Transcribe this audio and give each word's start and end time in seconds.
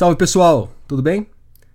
Salve 0.00 0.16
pessoal, 0.16 0.72
tudo 0.88 1.02
bem? 1.02 1.26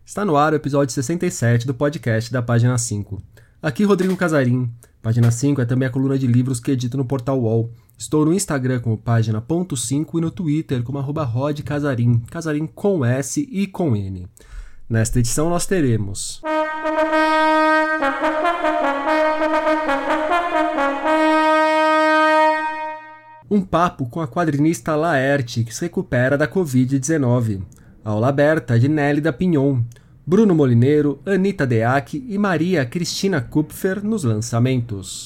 Está 0.04 0.25
no 0.25 0.36
ar 0.36 0.52
o 0.52 0.55
episódio 0.55 0.92
67 0.92 1.68
do 1.68 1.76
podcast 1.76 2.33
da 2.33 2.42
Página 2.42 2.76
5. 2.76 3.21
Aqui 3.62 3.83
Rodrigo 3.83 4.17
Casarim. 4.17 4.67
Página 4.99 5.29
5 5.29 5.62
é 5.62 5.65
também 5.65 5.88
a 5.88 5.92
coluna 5.92 6.17
de 6.17 6.26
livros 6.26 6.60
que 6.60 6.72
edito 6.72 6.97
no 6.97 7.06
portal 7.06 7.40
UOL. 7.40 7.72
Estou 7.96 8.26
no 8.26 8.33
Instagram 8.33 8.79
como 8.79 8.97
página.5 8.97 10.17
e 10.17 10.22
no 10.22 10.31
Twitter 10.31 10.81
como 10.81 10.97
arroba 10.97 11.24
rodcasarim, 11.24 12.17
casarim 12.22 12.65
com 12.65 13.06
S 13.06 13.47
e 13.47 13.67
com 13.67 13.96
N. 13.96 14.28
Nesta 14.89 15.19
edição 15.19 15.47
nós 15.47 15.67
teremos... 15.67 16.41
Um 23.48 23.62
papo 23.62 24.09
com 24.09 24.20
a 24.20 24.27
quadrinista 24.27 24.95
Laerte, 24.95 25.64
que 25.64 25.76
se 25.76 25.82
recupera 25.82 26.36
da 26.36 26.48
Covid-19. 26.48 27.62
Aula 28.05 28.27
aberta 28.27 28.77
de 28.77 28.88
Nélida 28.88 29.34
Pinhon. 29.34 29.82
Bruno 30.23 30.54
Molineiro, 30.54 31.20
Anita 31.26 31.66
Deac 31.66 32.23
e 32.30 32.38
Maria 32.38 32.86
Cristina 32.86 33.41
Kupfer 33.41 34.04
nos 34.04 34.23
lançamentos. 34.23 35.26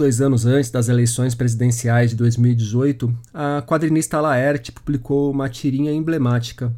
Dois 0.00 0.22
anos 0.22 0.46
antes 0.46 0.70
das 0.70 0.88
eleições 0.88 1.34
presidenciais 1.34 2.08
de 2.08 2.16
2018, 2.16 3.14
a 3.34 3.60
quadrinista 3.60 4.18
Laerte 4.18 4.72
publicou 4.72 5.30
uma 5.30 5.46
tirinha 5.46 5.92
emblemática. 5.92 6.74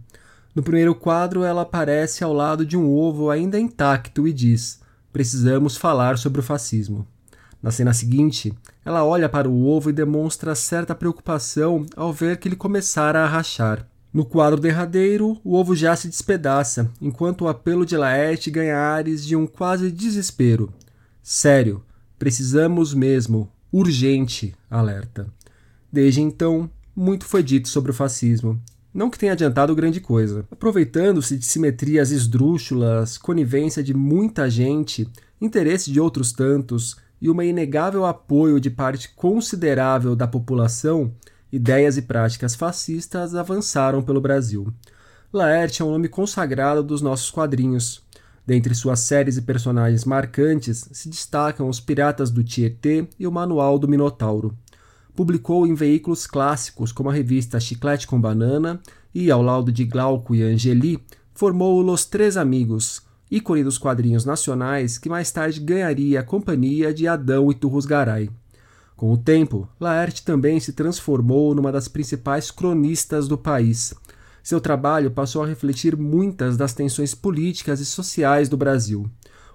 No 0.53 0.61
primeiro 0.61 0.93
quadro, 0.93 1.45
ela 1.45 1.63
aparece 1.63 2.25
ao 2.25 2.33
lado 2.33 2.67
de 2.67 2.77
um 2.77 2.91
ovo 2.91 3.31
ainda 3.31 3.61
intacto 3.61 4.27
e 4.27 4.33
diz: 4.33 4.81
Precisamos 5.13 5.77
falar 5.77 6.19
sobre 6.19 6.41
o 6.41 6.43
fascismo. 6.43 7.07
Na 7.63 7.71
cena 7.71 7.95
seguinte, 7.95 8.53
ela 8.85 9.05
olha 9.05 9.29
para 9.29 9.49
o 9.49 9.67
ovo 9.69 9.91
e 9.91 9.93
demonstra 9.93 10.57
certa 10.57 10.93
preocupação 10.93 11.87
ao 11.95 12.13
ver 12.13 12.39
que 12.39 12.49
ele 12.49 12.57
começara 12.57 13.23
a 13.23 13.29
rachar. 13.29 13.87
No 14.13 14.25
quadro 14.25 14.61
derradeiro, 14.61 15.41
o 15.45 15.55
ovo 15.55 15.77
já 15.77 15.95
se 15.95 16.09
despedaça, 16.09 16.91
enquanto 17.01 17.43
o 17.43 17.49
apelo 17.49 17.87
de 17.87 17.97
Laerte 17.97 18.51
ganha 18.51 18.77
ares 18.77 19.25
de 19.25 19.37
um 19.37 19.47
quase 19.47 19.93
desespero. 19.93 20.75
Sério, 21.23 21.85
Precisamos 22.23 22.95
mesmo, 22.95 23.51
urgente, 23.73 24.55
alerta. 24.71 25.27
Desde 25.91 26.21
então, 26.21 26.71
muito 26.95 27.25
foi 27.25 27.43
dito 27.43 27.69
sobre 27.69 27.91
o 27.91 27.95
fascismo. 27.95 28.63
Não 28.95 29.11
que 29.11 29.19
tenha 29.19 29.33
adiantado 29.33 29.75
grande 29.75 30.01
coisa. 30.01 30.47
Aproveitando-se 30.49 31.37
de 31.37 31.45
simetrias 31.45 32.13
esdrúxulas, 32.13 33.19
conivência 33.19 33.83
de 33.83 33.93
muita 33.93 34.49
gente, 34.49 35.11
interesse 35.41 35.91
de 35.91 35.99
outros 35.99 36.31
tantos 36.31 36.97
e 37.21 37.29
uma 37.29 37.45
inegável 37.45 38.07
apoio 38.07 38.61
de 38.61 38.71
parte 38.71 39.09
considerável 39.17 40.15
da 40.15 40.29
população, 40.29 41.13
ideias 41.51 41.97
e 41.97 42.03
práticas 42.03 42.55
fascistas 42.55 43.35
avançaram 43.35 44.01
pelo 44.01 44.21
Brasil. 44.21 44.73
Laerte 45.33 45.83
é 45.83 45.85
um 45.85 45.91
nome 45.91 46.07
consagrado 46.07 46.85
dos 46.85 47.03
nossos 47.03 47.33
quadrinhos. 47.33 48.02
Dentre 48.45 48.75
suas 48.75 49.01
séries 49.01 49.37
e 49.37 49.43
personagens 49.43 50.05
marcantes 50.05 50.89
se 50.93 51.09
destacam 51.09 51.69
Os 51.69 51.79
Piratas 51.79 52.31
do 52.31 52.43
Tietê 52.43 53.07
e 53.19 53.27
o 53.27 53.33
Manual 53.33 53.79
do 53.79 53.87
Minotauro. 53.87 54.57
Publicou 55.15 55.67
em 55.67 55.75
veículos 55.75 56.27
clássicos 56.27 56.91
como 56.91 57.11
a 57.11 57.13
revista 57.13 57.61
Chiclete 57.61 58.07
com 58.07 58.21
Banana 58.21 58.81
e, 59.15 59.31
ao 59.31 59.43
lado 59.43 59.71
de 59.71 59.85
Glauco 59.85 60.35
e 60.35 60.43
Angeli, 60.43 61.01
formou 61.35 61.81
Los 61.83 62.05
Três 62.05 62.37
Amigos, 62.37 63.03
ícone 63.31 63.63
dos 63.63 63.79
quadrinhos 63.79 64.25
nacionais 64.25 64.99
que 64.99 65.09
mais 65.09 65.31
tarde 65.31 65.61
ganharia 65.61 66.21
a 66.21 66.25
companhia 66.25 66.93
de 66.93 67.07
Adão 67.07 67.51
e 67.51 67.55
Turros 67.55 67.87
Garay. 67.87 68.31
Com 68.97 69.13
o 69.13 69.17
tempo, 69.17 69.69
Laerte 69.81 70.25
também 70.25 70.61
se 70.61 70.73
transformou 70.73 71.55
numa 71.55 71.73
das 71.73 71.89
principais 71.89 72.51
cronistas 72.51 73.27
do 73.27 73.37
país, 73.37 73.95
seu 74.43 74.61
trabalho 74.61 75.11
passou 75.11 75.43
a 75.43 75.47
refletir 75.47 75.97
muitas 75.97 76.57
das 76.57 76.75
tensões 76.75 77.15
políticas 77.15 77.81
e 77.81 77.87
sociais 77.87 78.49
do 78.49 78.57
Brasil. 78.57 79.09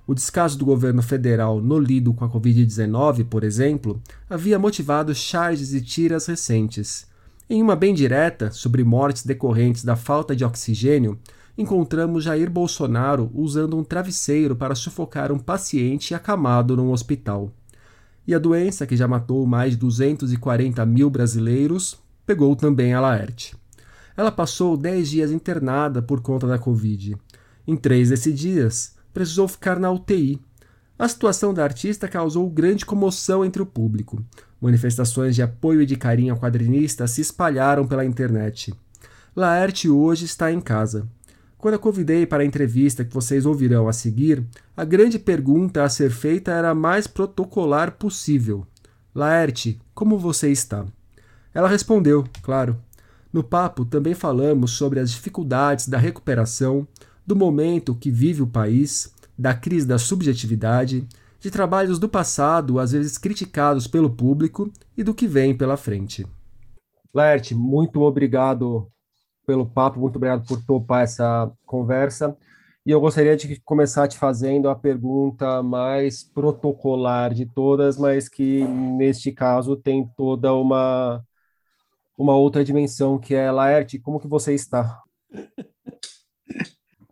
O 0.07 0.15
descaso 0.15 0.57
do 0.57 0.65
governo 0.65 1.01
federal 1.01 1.59
no 1.61 1.77
lido 1.77 2.13
com 2.13 2.23
a 2.23 2.29
Covid-19, 2.29 3.25
por 3.25 3.43
exemplo, 3.43 4.01
havia 4.29 4.57
motivado 4.57 5.13
charges 5.13 5.73
e 5.73 5.81
tiras 5.81 6.27
recentes. 6.27 7.05
Em 7.49 7.61
uma 7.61 7.75
bem 7.75 7.93
direta, 7.93 8.49
sobre 8.51 8.83
mortes 8.85 9.25
decorrentes 9.25 9.83
da 9.83 9.97
falta 9.97 10.33
de 10.33 10.45
oxigênio, 10.45 11.19
encontramos 11.57 12.23
Jair 12.23 12.49
Bolsonaro 12.49 13.29
usando 13.33 13.77
um 13.77 13.83
travesseiro 13.83 14.55
para 14.55 14.75
sufocar 14.75 15.31
um 15.31 15.39
paciente 15.39 16.13
acamado 16.13 16.77
num 16.77 16.91
hospital. 16.91 17.51
E 18.25 18.33
a 18.33 18.39
doença, 18.39 18.85
que 18.85 18.95
já 18.95 19.07
matou 19.07 19.45
mais 19.45 19.71
de 19.71 19.77
240 19.77 20.85
mil 20.85 21.09
brasileiros, 21.09 21.97
pegou 22.25 22.55
também 22.55 22.93
a 22.93 23.01
Laerte. 23.01 23.55
Ela 24.17 24.31
passou 24.31 24.75
10 24.75 25.09
dias 25.09 25.31
internada 25.31 26.01
por 26.01 26.21
conta 26.21 26.47
da 26.47 26.57
Covid. 26.57 27.15
Em 27.67 27.77
três 27.77 28.09
desses 28.09 28.37
dias, 28.37 28.95
precisou 29.13 29.47
ficar 29.47 29.79
na 29.79 29.91
UTI. 29.91 30.41
A 30.97 31.07
situação 31.07 31.53
da 31.53 31.63
artista 31.63 32.07
causou 32.07 32.49
grande 32.49 32.83
comoção 32.83 33.45
entre 33.45 33.61
o 33.61 33.65
público. 33.65 34.19
Manifestações 34.59 35.35
de 35.35 35.43
apoio 35.43 35.83
e 35.83 35.85
de 35.85 35.95
carinho 35.95 36.33
ao 36.33 36.39
quadrinista 36.39 37.05
se 37.05 37.21
espalharam 37.21 37.87
pela 37.87 38.03
internet. 38.03 38.73
Laerte 39.35 39.87
hoje 39.87 40.25
está 40.25 40.51
em 40.51 40.59
casa. 40.59 41.07
Quando 41.59 41.75
a 41.75 41.79
convidei 41.79 42.25
para 42.25 42.41
a 42.41 42.45
entrevista 42.45 43.05
que 43.05 43.13
vocês 43.13 43.45
ouvirão 43.45 43.87
a 43.87 43.93
seguir, 43.93 44.43
a 44.75 44.83
grande 44.83 45.19
pergunta 45.19 45.83
a 45.83 45.89
ser 45.89 46.09
feita 46.09 46.51
era 46.51 46.71
a 46.71 46.75
mais 46.75 47.05
protocolar 47.05 47.91
possível: 47.91 48.65
Laerte, 49.13 49.79
como 49.93 50.17
você 50.17 50.49
está? 50.51 50.85
Ela 51.53 51.67
respondeu, 51.67 52.23
claro, 52.41 52.77
no 53.31 53.43
papo 53.43 53.85
também 53.85 54.13
falamos 54.13 54.71
sobre 54.71 54.99
as 54.99 55.11
dificuldades 55.11 55.87
da 55.87 55.97
recuperação, 55.97 56.87
do 57.25 57.35
momento 57.35 57.95
que 57.95 58.09
vive 58.09 58.41
o 58.41 58.47
país, 58.47 59.13
da 59.37 59.53
crise 59.53 59.85
da 59.85 59.97
subjetividade, 59.97 61.07
de 61.39 61.51
trabalhos 61.51 61.99
do 61.99 62.09
passado, 62.09 62.79
às 62.79 62.91
vezes 62.91 63.17
criticados 63.17 63.87
pelo 63.87 64.09
público, 64.09 64.71
e 64.97 65.03
do 65.03 65.13
que 65.13 65.27
vem 65.27 65.55
pela 65.55 65.77
frente. 65.77 66.25
Laerte, 67.13 67.53
muito 67.53 68.01
obrigado 68.01 68.87
pelo 69.45 69.65
papo, 69.65 69.99
muito 69.99 70.15
obrigado 70.17 70.45
por 70.47 70.63
topar 70.65 71.03
essa 71.03 71.51
conversa. 71.65 72.35
E 72.85 72.91
eu 72.91 73.01
gostaria 73.01 73.35
de 73.35 73.59
começar 73.65 74.07
te 74.07 74.17
fazendo 74.17 74.69
a 74.69 74.75
pergunta 74.75 75.61
mais 75.61 76.23
protocolar 76.23 77.33
de 77.33 77.45
todas, 77.45 77.97
mas 77.97 78.29
que 78.29 78.63
neste 78.63 79.31
caso 79.31 79.75
tem 79.75 80.07
toda 80.15 80.53
uma 80.53 81.21
uma 82.17 82.35
outra 82.35 82.63
dimensão 82.63 83.19
que 83.19 83.35
é 83.35 83.51
Laerte, 83.51 83.99
como 83.99 84.19
que 84.19 84.27
você 84.27 84.53
está? 84.53 85.01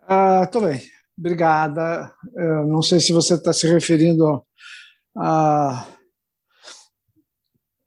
Ah, 0.07 0.45
tô 0.45 0.61
bem, 0.61 0.79
obrigada. 1.17 2.13
Eu 2.35 2.67
não 2.67 2.83
sei 2.83 2.99
se 2.99 3.11
você 3.11 3.33
está 3.33 3.51
se 3.51 3.67
referindo 3.67 4.45
a 5.17 5.87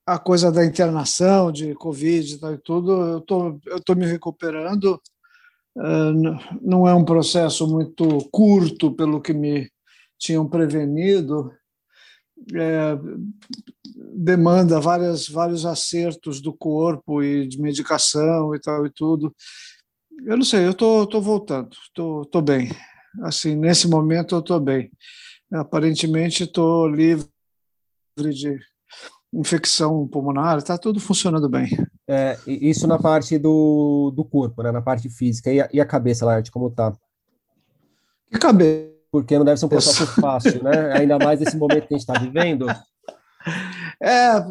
a 0.05 0.19
coisa 0.19 0.51
da 0.51 0.65
internação, 0.65 1.53
de 1.53 1.75
Covid 1.75 2.35
e, 2.35 2.39
tal 2.39 2.55
e 2.55 2.59
tudo, 2.59 2.93
eu 2.93 3.21
tô, 3.21 3.61
eu 3.67 3.79
tô 3.85 3.95
me 3.95 4.07
recuperando. 4.07 4.99
Ah, 5.77 6.13
não 6.63 6.89
é 6.89 6.95
um 6.95 7.05
processo 7.05 7.69
muito 7.69 8.19
curto, 8.31 8.95
pelo 8.95 9.21
que 9.21 9.35
me 9.35 9.71
tinham 10.19 10.49
prevenido. 10.49 11.53
É, 12.55 12.99
demanda 14.15 14.81
várias, 14.81 15.29
vários 15.29 15.67
acertos 15.67 16.41
do 16.41 16.53
corpo 16.53 17.23
e 17.23 17.47
de 17.47 17.61
medicação 17.61 18.55
e 18.55 18.61
tal 18.61 18.87
e 18.87 18.91
tudo. 18.91 19.35
Eu 20.25 20.37
não 20.37 20.45
sei, 20.45 20.67
eu 20.67 20.75
tô, 20.75 21.07
tô 21.07 21.21
voltando, 21.21 21.71
tô, 21.95 22.25
tô 22.25 22.41
bem. 22.41 22.71
Assim, 23.23 23.55
nesse 23.57 23.89
momento 23.89 24.35
eu 24.35 24.43
tô 24.43 24.59
bem. 24.59 24.91
Aparentemente 25.53 26.45
estou 26.45 26.89
livre 26.89 27.29
de 28.19 28.59
infecção 29.33 30.07
pulmonar, 30.09 30.59
está 30.59 30.77
tudo 30.77 31.01
funcionando 31.01 31.49
bem. 31.49 31.69
É, 32.07 32.39
isso 32.47 32.87
na 32.87 32.99
parte 32.99 33.39
do, 33.39 34.13
do 34.15 34.25
corpo, 34.25 34.63
né, 34.63 34.73
na 34.73 34.83
parte 34.83 35.09
física. 35.09 35.53
E 35.53 35.61
a, 35.61 35.69
e 35.73 35.81
a 35.81 35.87
cabeça, 35.87 36.25
Laerte, 36.25 36.51
como 36.51 36.71
tá? 36.71 36.93
Que 38.31 38.39
cabeça? 38.39 38.98
Porque 39.11 39.39
não 39.39 39.45
deve 39.45 39.59
ser 39.59 39.67
um 39.67 39.71
processo 39.71 40.07
fácil, 40.21 40.63
né? 40.63 40.93
Ainda 40.99 41.19
mais 41.19 41.41
nesse 41.41 41.57
momento 41.57 41.87
que 41.87 41.95
a 41.95 41.99
gente 41.99 42.09
está 42.09 42.19
vivendo. 42.19 42.67
É, 44.03 44.45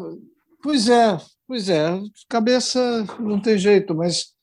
pois 0.62 0.88
é, 0.88 1.18
pois 1.46 1.68
é. 1.68 2.00
Cabeça 2.28 3.06
não 3.20 3.40
tem 3.40 3.56
jeito, 3.56 3.94
mas 3.94 4.34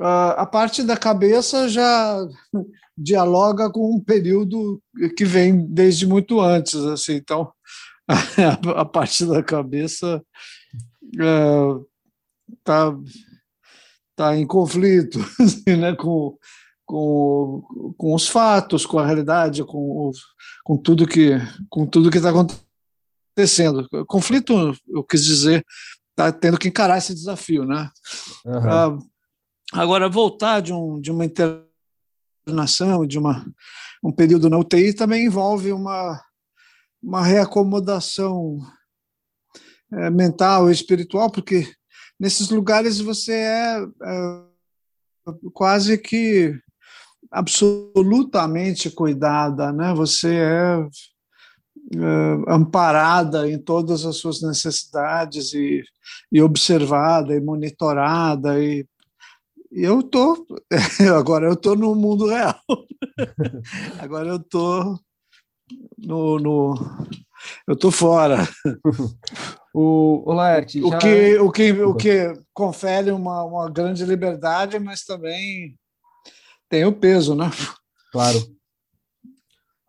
a 0.00 0.46
parte 0.46 0.82
da 0.82 0.96
cabeça 0.96 1.68
já 1.68 2.26
dialoga 2.96 3.70
com 3.70 3.96
um 3.96 4.00
período 4.00 4.80
que 5.16 5.24
vem 5.24 5.66
desde 5.66 6.06
muito 6.06 6.40
antes, 6.40 6.76
assim. 6.76 7.14
Então, 7.14 7.52
a 8.76 8.84
parte 8.84 9.26
da 9.26 9.42
cabeça 9.42 10.22
tá, 12.64 12.96
tá 14.16 14.36
em 14.36 14.46
conflito 14.46 15.18
assim, 15.40 15.76
né, 15.76 15.94
com, 15.94 16.36
com, 16.88 17.94
com 17.98 18.14
os 18.14 18.26
fatos, 18.26 18.86
com 18.86 18.98
a 18.98 19.04
realidade, 19.04 19.62
com, 19.62 20.10
com 20.64 20.76
tudo 20.78 21.06
que 21.06 21.32
com 21.68 21.86
tudo 21.86 22.10
que 22.10 22.16
está 22.16 22.30
acontecendo. 22.30 23.86
Conflito, 24.06 24.72
eu 24.88 25.04
quis 25.04 25.22
dizer, 25.22 25.64
está 26.10 26.32
tendo 26.32 26.58
que 26.58 26.66
encarar 26.66 26.96
esse 26.96 27.14
desafio, 27.14 27.66
né? 27.66 27.90
Uhum. 28.44 28.98
agora 29.74 30.08
voltar 30.08 30.60
de, 30.60 30.72
um, 30.72 30.98
de 30.98 31.10
uma 31.10 31.26
internação, 31.26 33.06
de 33.06 33.18
uma 33.18 33.46
um 34.02 34.10
período 34.10 34.48
na 34.48 34.58
UTI 34.58 34.94
também 34.94 35.26
envolve 35.26 35.70
uma 35.72 36.24
uma 37.02 37.22
reacomodação 37.22 38.58
é, 39.92 40.08
mental 40.08 40.70
e 40.70 40.72
espiritual, 40.72 41.30
porque 41.30 41.70
nesses 42.18 42.48
lugares 42.48 42.98
você 42.98 43.32
é, 43.34 43.82
é 43.82 44.42
quase 45.52 45.98
que 45.98 46.58
absolutamente 47.30 48.90
cuidada, 48.90 49.72
né? 49.72 49.92
Você 49.94 50.34
é, 50.34 50.88
é, 51.96 52.52
amparada 52.52 53.48
em 53.48 53.58
todas 53.58 54.04
as 54.04 54.16
suas 54.16 54.42
necessidades 54.42 55.52
e, 55.54 55.82
e 56.32 56.42
observada 56.42 57.34
e 57.34 57.40
monitorada 57.40 58.62
e, 58.62 58.86
eu 59.70 60.02
tô 60.02 60.46
agora 61.14 61.46
eu 61.46 61.54
tô 61.54 61.74
no 61.74 61.94
mundo 61.94 62.26
real. 62.26 62.58
Agora 64.00 64.28
eu 64.28 64.38
tô 64.38 64.98
no, 65.98 66.38
no 66.38 66.74
eu 67.66 67.76
tô 67.76 67.90
fora. 67.90 68.48
O, 69.74 70.22
o 70.26 70.32
Laerte, 70.32 70.82
o 70.82 70.98
que 70.98 71.36
o 71.36 71.50
que 71.52 71.72
o 71.72 71.94
que 71.94 72.32
confere 72.54 73.10
uma, 73.10 73.44
uma 73.44 73.70
grande 73.70 74.04
liberdade 74.04 74.78
mas 74.78 75.04
também 75.04 75.76
tem 76.68 76.84
o 76.84 76.92
peso, 76.92 77.34
né? 77.34 77.50
Claro. 78.12 78.38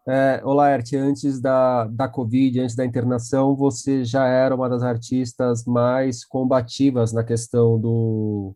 É, 0.07 0.41
Laerte, 0.43 0.97
antes 0.97 1.39
da, 1.39 1.85
da 1.85 2.07
Covid, 2.07 2.61
antes 2.61 2.75
da 2.75 2.85
internação, 2.85 3.55
você 3.55 4.03
já 4.03 4.25
era 4.25 4.55
uma 4.55 4.67
das 4.67 4.81
artistas 4.81 5.65
mais 5.65 6.25
combativas 6.25 7.13
na 7.13 7.23
questão 7.23 7.79
do 7.79 8.55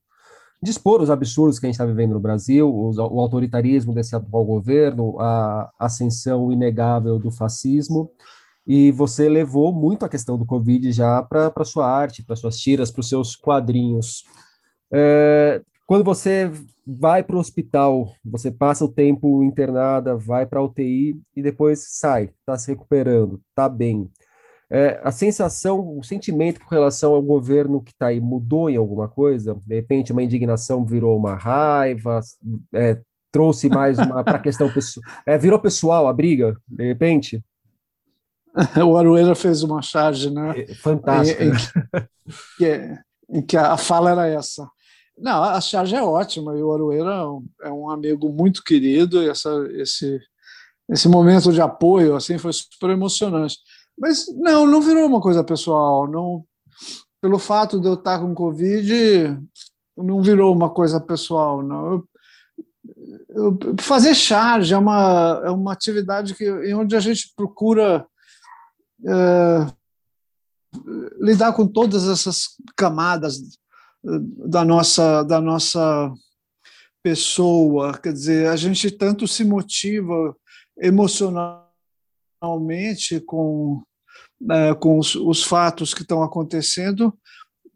de 0.64 0.72
expor 0.72 1.02
os 1.02 1.10
absurdos 1.10 1.60
que 1.60 1.66
a 1.66 1.68
gente 1.68 1.76
está 1.76 1.86
vivendo 1.86 2.14
no 2.14 2.22
Brasil, 2.22 2.74
o, 2.74 2.90
o, 2.92 3.20
autoritarismo 3.20 3.94
desse 3.94 4.16
atual 4.16 4.46
governo, 4.46 5.20
a 5.20 5.70
ascensão 5.78 6.54
inegável 6.54 7.20
do 7.20 7.30
fascismo, 7.30 8.10
e 8.66 8.90
você 8.94 9.28
levou 9.28 9.74
muito 9.74 10.06
a 10.06 10.10
questão 10.10 10.38
do 10.38 10.46
Covid 10.46 10.90
já 10.94 11.22
para 11.22 11.66
sua 11.66 11.86
arte, 11.86 12.24
para 12.24 12.38
suas 12.38 12.58
tiras, 12.58 12.90
para 12.90 13.02
os 13.02 13.10
seus 13.10 13.36
quadrinhos. 13.36 14.24
É, 14.92 15.62
quando 15.86 16.04
você 16.04 16.52
vai 16.86 17.24
para 17.24 17.36
o 17.36 17.40
hospital, 17.40 18.14
você 18.24 18.52
passa 18.52 18.86
o 18.86 18.92
tempo 18.92 19.44
internada, 19.44 20.16
vai 20.16 20.46
para 20.46 20.60
a 20.60 20.64
UTI 20.64 21.20
e 21.36 21.42
depois 21.42 21.86
sai, 21.90 22.32
está 22.40 22.58
se 22.58 22.72
recuperando, 22.72 23.42
está 23.50 23.68
bem. 23.68 24.10
É, 24.70 25.00
a 25.04 25.12
sensação, 25.12 25.98
o 25.98 26.04
sentimento 26.04 26.60
com 26.60 26.74
relação 26.74 27.14
ao 27.14 27.22
governo 27.22 27.82
que 27.82 27.92
está 27.92 28.08
aí 28.08 28.20
mudou 28.20 28.70
em 28.70 28.76
alguma 28.76 29.08
coisa? 29.08 29.56
De 29.66 29.76
repente, 29.76 30.12
uma 30.12 30.24
indignação 30.24 30.84
virou 30.86 31.16
uma 31.18 31.36
raiva, 31.36 32.22
é, 32.74 33.00
trouxe 33.32 33.70
mais 33.70 34.00
uma 34.00 34.24
para 34.24 34.38
a 34.38 34.42
questão 34.42 34.72
pessoal. 34.72 35.06
É, 35.26 35.38
virou 35.38 35.60
pessoal 35.60 36.08
a 36.08 36.14
briga, 36.14 36.58
de 36.68 36.88
repente? 36.88 37.44
O 38.88 38.96
Arueira 38.96 39.34
fez 39.34 39.64
uma 39.64 39.82
charge, 39.82 40.30
né? 40.30 40.60
É, 40.60 40.76
fantástica. 40.76 41.44
Em, 41.44 41.50
em, 42.64 43.00
em 43.40 43.42
que 43.42 43.58
a 43.58 43.76
fala 43.78 44.12
era 44.12 44.28
essa. 44.28 44.68
Não, 45.18 45.44
a 45.44 45.62
charge 45.62 45.96
é 45.96 46.02
ótima 46.02 46.58
e 46.58 46.64
o 46.64 46.74
Aroeira 46.74 47.12
é, 47.62 47.68
é 47.68 47.72
um 47.72 47.90
amigo 47.90 48.30
muito 48.30 48.64
querido 48.64 49.22
e 49.22 49.30
essa, 49.30 49.50
esse, 49.74 50.20
esse 50.90 51.08
momento 51.08 51.52
de 51.52 51.62
apoio 51.62 52.16
assim 52.16 52.38
foi 52.38 52.52
super 52.52 52.90
emocionante. 52.90 53.58
Mas 53.98 54.26
não, 54.36 54.66
não 54.66 54.82
virou 54.82 55.06
uma 55.06 55.22
coisa 55.22 55.44
pessoal. 55.44 56.08
Não, 56.08 56.44
pelo 57.22 57.40
fato 57.40 57.80
de 57.80 57.88
eu 57.88 57.94
estar 57.94 58.20
com 58.20 58.34
Covid, 58.34 59.40
não 59.96 60.22
virou 60.22 60.54
uma 60.54 60.70
coisa 60.70 61.00
pessoal. 61.00 61.62
Não. 61.62 61.92
Eu, 61.92 62.08
eu, 63.30 63.76
fazer 63.80 64.16
charge 64.16 64.74
é 64.74 64.78
uma, 64.78 65.42
é 65.46 65.50
uma 65.50 65.72
atividade 65.72 66.34
que, 66.34 66.44
em 66.44 66.74
onde 66.74 66.96
a 66.96 67.00
gente 67.00 67.32
procura 67.36 68.06
é, 69.06 69.68
lidar 71.20 71.54
com 71.54 71.68
todas 71.68 72.08
essas 72.08 72.58
camadas 72.76 73.36
da 74.04 74.66
nossa, 74.66 75.24
da 75.24 75.40
nossa 75.40 76.12
pessoa. 77.02 77.98
Quer 77.98 78.14
dizer, 78.14 78.48
a 78.48 78.56
gente 78.56 78.92
tanto 78.92 79.28
se 79.28 79.44
motiva 79.44 80.36
emocionalmente 80.80 83.20
com, 83.26 83.82
né, 84.40 84.74
com 84.76 85.00
os, 85.00 85.16
os 85.16 85.44
fatos 85.44 85.94
que 85.94 86.02
estão 86.02 86.24
acontecendo, 86.24 87.14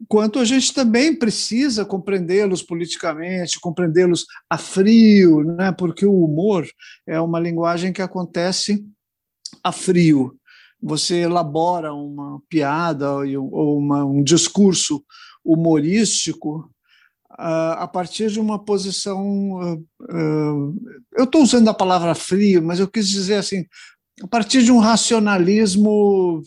quanto 0.06 0.38
a 0.38 0.44
gente 0.44 0.72
também 0.72 1.16
precisa 1.16 1.84
compreendê-los 1.84 2.62
politicamente, 2.62 3.58
compreendê-los 3.58 4.26
a 4.48 4.56
frio, 4.56 5.42
né? 5.42 5.72
porque 5.72 6.06
o 6.06 6.24
humor 6.24 6.68
é 7.06 7.20
uma 7.20 7.40
linguagem 7.40 7.92
que 7.92 8.02
acontece 8.02 8.86
a 9.64 9.72
frio. 9.72 10.36
Você 10.80 11.22
elabora 11.22 11.92
uma 11.92 12.40
piada 12.48 13.12
ou 13.12 13.78
uma, 13.78 14.04
um 14.04 14.22
discurso 14.22 15.04
humorístico 15.48 16.70
a 17.30 17.88
partir 17.88 18.30
de 18.30 18.40
uma 18.40 18.58
posição. 18.58 19.84
Eu 21.16 21.24
estou 21.24 21.42
usando 21.42 21.68
a 21.68 21.74
palavra 21.74 22.14
frio, 22.14 22.62
mas 22.62 22.80
eu 22.80 22.88
quis 22.88 23.08
dizer 23.08 23.36
assim, 23.36 23.64
a 24.22 24.26
partir 24.26 24.62
de 24.62 24.72
um 24.72 24.78
racionalismo 24.78 26.42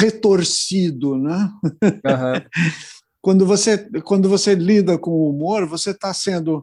retorcido, 0.00 1.16
né? 1.16 1.50
Uhum. 1.62 2.44
quando 3.24 3.46
você 3.46 3.78
quando 4.02 4.28
você 4.28 4.54
lida 4.54 4.98
com 4.98 5.10
o 5.10 5.30
humor, 5.30 5.66
você 5.66 5.92
está 5.92 6.12
sendo 6.12 6.62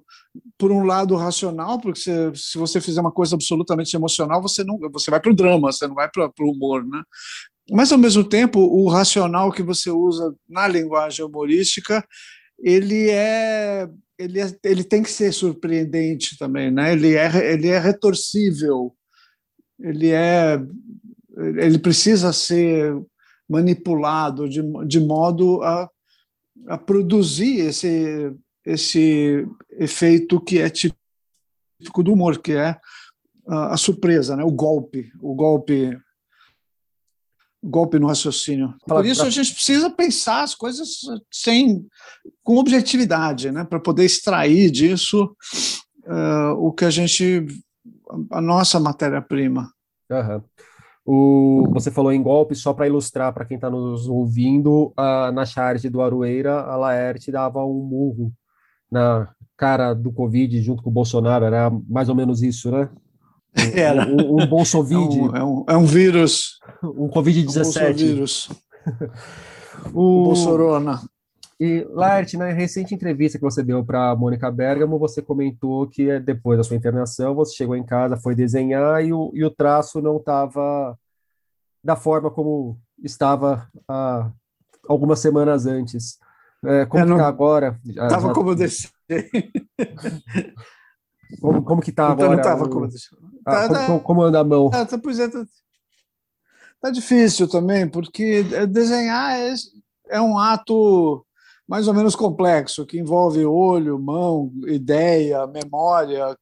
por 0.59 0.71
um 0.71 0.83
lado 0.83 1.15
racional, 1.15 1.81
porque 1.81 1.99
se, 2.35 2.55
você 2.55 2.79
fizer 2.79 3.01
uma 3.01 3.11
coisa 3.11 3.33
absolutamente 3.33 3.95
emocional, 3.95 4.39
você 4.43 4.63
não 4.63 4.77
você 4.91 5.09
vai 5.09 5.19
para 5.19 5.31
o 5.31 5.35
drama, 5.35 5.71
você 5.71 5.87
não 5.87 5.95
vai 5.95 6.07
para 6.07 6.29
o 6.39 6.51
humor, 6.51 6.85
né? 6.85 7.01
Mas 7.71 7.91
ao 7.91 7.97
mesmo 7.97 8.23
tempo, 8.23 8.59
o 8.59 8.87
racional 8.87 9.51
que 9.51 9.63
você 9.63 9.89
usa 9.89 10.35
na 10.47 10.67
linguagem 10.67 11.25
humorística, 11.25 12.05
ele 12.59 13.09
é 13.09 13.89
ele, 14.19 14.39
é, 14.39 14.55
ele 14.63 14.83
tem 14.83 15.01
que 15.01 15.09
ser 15.09 15.33
surpreendente 15.33 16.37
também, 16.37 16.69
né? 16.69 16.93
Ele 16.93 17.15
é 17.15 17.53
ele 17.53 17.69
é 17.69 17.79
retorcível, 17.79 18.93
ele 19.79 20.11
é 20.11 20.61
ele 21.57 21.79
precisa 21.79 22.31
ser 22.31 22.95
manipulado 23.49 24.47
de, 24.47 24.61
de 24.85 24.99
modo 24.99 25.63
a, 25.63 25.89
a 26.67 26.77
produzir 26.77 27.59
esse 27.59 28.33
esse 28.63 29.47
efeito 29.71 30.39
que 30.39 30.59
é 30.59 30.69
típico 30.69 32.03
do 32.03 32.13
humor, 32.13 32.39
que 32.39 32.53
é 32.53 32.79
a, 33.47 33.73
a 33.73 33.77
surpresa, 33.77 34.35
né? 34.35 34.43
o 34.43 34.51
golpe, 34.51 35.11
o 35.19 35.33
golpe 35.33 35.97
golpe 37.63 37.99
no 37.99 38.07
raciocínio. 38.07 38.73
Por 38.87 39.05
isso 39.05 39.23
a 39.23 39.29
gente 39.29 39.53
precisa 39.53 39.89
pensar 39.89 40.43
as 40.43 40.55
coisas 40.55 41.01
sem 41.31 41.85
com 42.43 42.57
objetividade, 42.57 43.51
né, 43.51 43.63
para 43.63 43.79
poder 43.79 44.03
extrair 44.03 44.71
disso 44.71 45.35
uh, 46.05 46.53
o 46.57 46.73
que 46.73 46.85
a 46.85 46.89
gente 46.89 47.45
a 48.31 48.41
nossa 48.41 48.79
matéria-prima. 48.79 49.71
Uhum. 50.09 50.43
O, 51.05 51.67
você 51.71 51.89
falou 51.89 52.11
em 52.11 52.21
golpe, 52.21 52.55
só 52.55 52.73
para 52.73 52.87
ilustrar 52.87 53.33
para 53.33 53.45
quem 53.45 53.55
está 53.55 53.69
nos 53.69 54.07
ouvindo, 54.07 54.93
uh, 54.97 55.31
na 55.33 55.45
charge 55.45 55.89
do 55.89 56.01
Arueira, 56.01 56.61
a 56.61 56.75
Laerte 56.75 57.31
dava 57.31 57.65
um 57.65 57.83
murro 57.83 58.31
na 58.91 59.29
cara 59.57 59.93
do 59.93 60.11
Covid 60.11 60.61
junto 60.61 60.83
com 60.83 60.89
o 60.89 60.93
Bolsonaro, 60.93 61.45
era 61.45 61.71
mais 61.87 62.09
ou 62.09 62.15
menos 62.15 62.41
isso, 62.41 62.71
né? 62.71 62.89
Um, 63.53 63.77
era. 63.77 64.07
Um, 64.07 64.41
um 64.41 64.47
Bolsovid. 64.47 65.19
É 65.19 65.21
um, 65.21 65.35
é 65.35 65.43
um, 65.43 65.65
é 65.67 65.77
um 65.77 65.85
vírus. 65.85 66.57
Um 66.81 67.09
Covid-19. 67.09 67.91
Um 67.91 67.93
vírus. 67.93 68.49
o 69.93 70.23
Bolsorona. 70.23 71.01
E, 71.63 71.85
Laerte, 71.91 72.37
na 72.37 72.47
recente 72.47 72.95
entrevista 72.95 73.37
que 73.37 73.43
você 73.43 73.61
deu 73.61 73.85
para 73.85 74.15
Mônica 74.15 74.49
Bergamo, 74.49 74.97
você 74.97 75.21
comentou 75.21 75.87
que 75.87 76.09
eh, 76.09 76.19
depois 76.19 76.57
da 76.57 76.63
sua 76.63 76.75
internação, 76.75 77.35
você 77.35 77.53
chegou 77.53 77.75
em 77.75 77.85
casa, 77.85 78.17
foi 78.17 78.33
desenhar 78.33 79.05
e 79.05 79.13
o, 79.13 79.29
e 79.31 79.45
o 79.45 79.51
traço 79.51 80.01
não 80.01 80.17
estava 80.17 80.97
da 81.83 81.95
forma 81.95 82.31
como 82.31 82.79
estava 83.03 83.69
há 83.87 84.31
algumas 84.89 85.19
semanas 85.19 85.67
antes. 85.67 86.17
É, 86.65 86.87
como 86.87 87.03
está 87.03 87.27
agora? 87.27 87.79
Estava 87.85 88.29
já... 88.29 88.33
como 88.33 88.49
eu 88.49 88.55
deixei. 88.55 88.89
como, 91.39 91.63
como 91.63 91.81
que 91.83 91.91
está 91.91 92.07
agora? 92.07 92.29
Não 92.29 92.37
estava 92.37 92.63
o... 92.63 92.69
como 92.71 92.85
eu 92.85 92.89
deixei. 92.89 93.15
Ah, 93.45 93.69
tá, 93.69 93.85
como, 93.85 93.99
tá, 93.99 94.03
como, 94.03 94.23
anda 94.23 94.39
a 94.39 94.43
mão? 94.43 94.71
Ah, 94.73 94.83
tá, 94.83 94.97
pois 94.97 95.19
é, 95.19 95.27
tá, 95.27 95.45
tá 96.81 96.89
difícil 96.89 97.47
também, 97.47 97.87
porque 97.87 98.41
desenhar 98.65 99.39
é, 99.39 99.53
é 100.09 100.19
um 100.19 100.39
ato 100.39 101.23
mais 101.67 101.87
ou 101.87 101.93
menos 101.93 102.15
complexo, 102.15 102.85
que 102.85 102.99
envolve 102.99 103.45
olho, 103.45 103.99
mão, 103.99 104.51
ideia, 104.67 105.47
memória, 105.47 106.37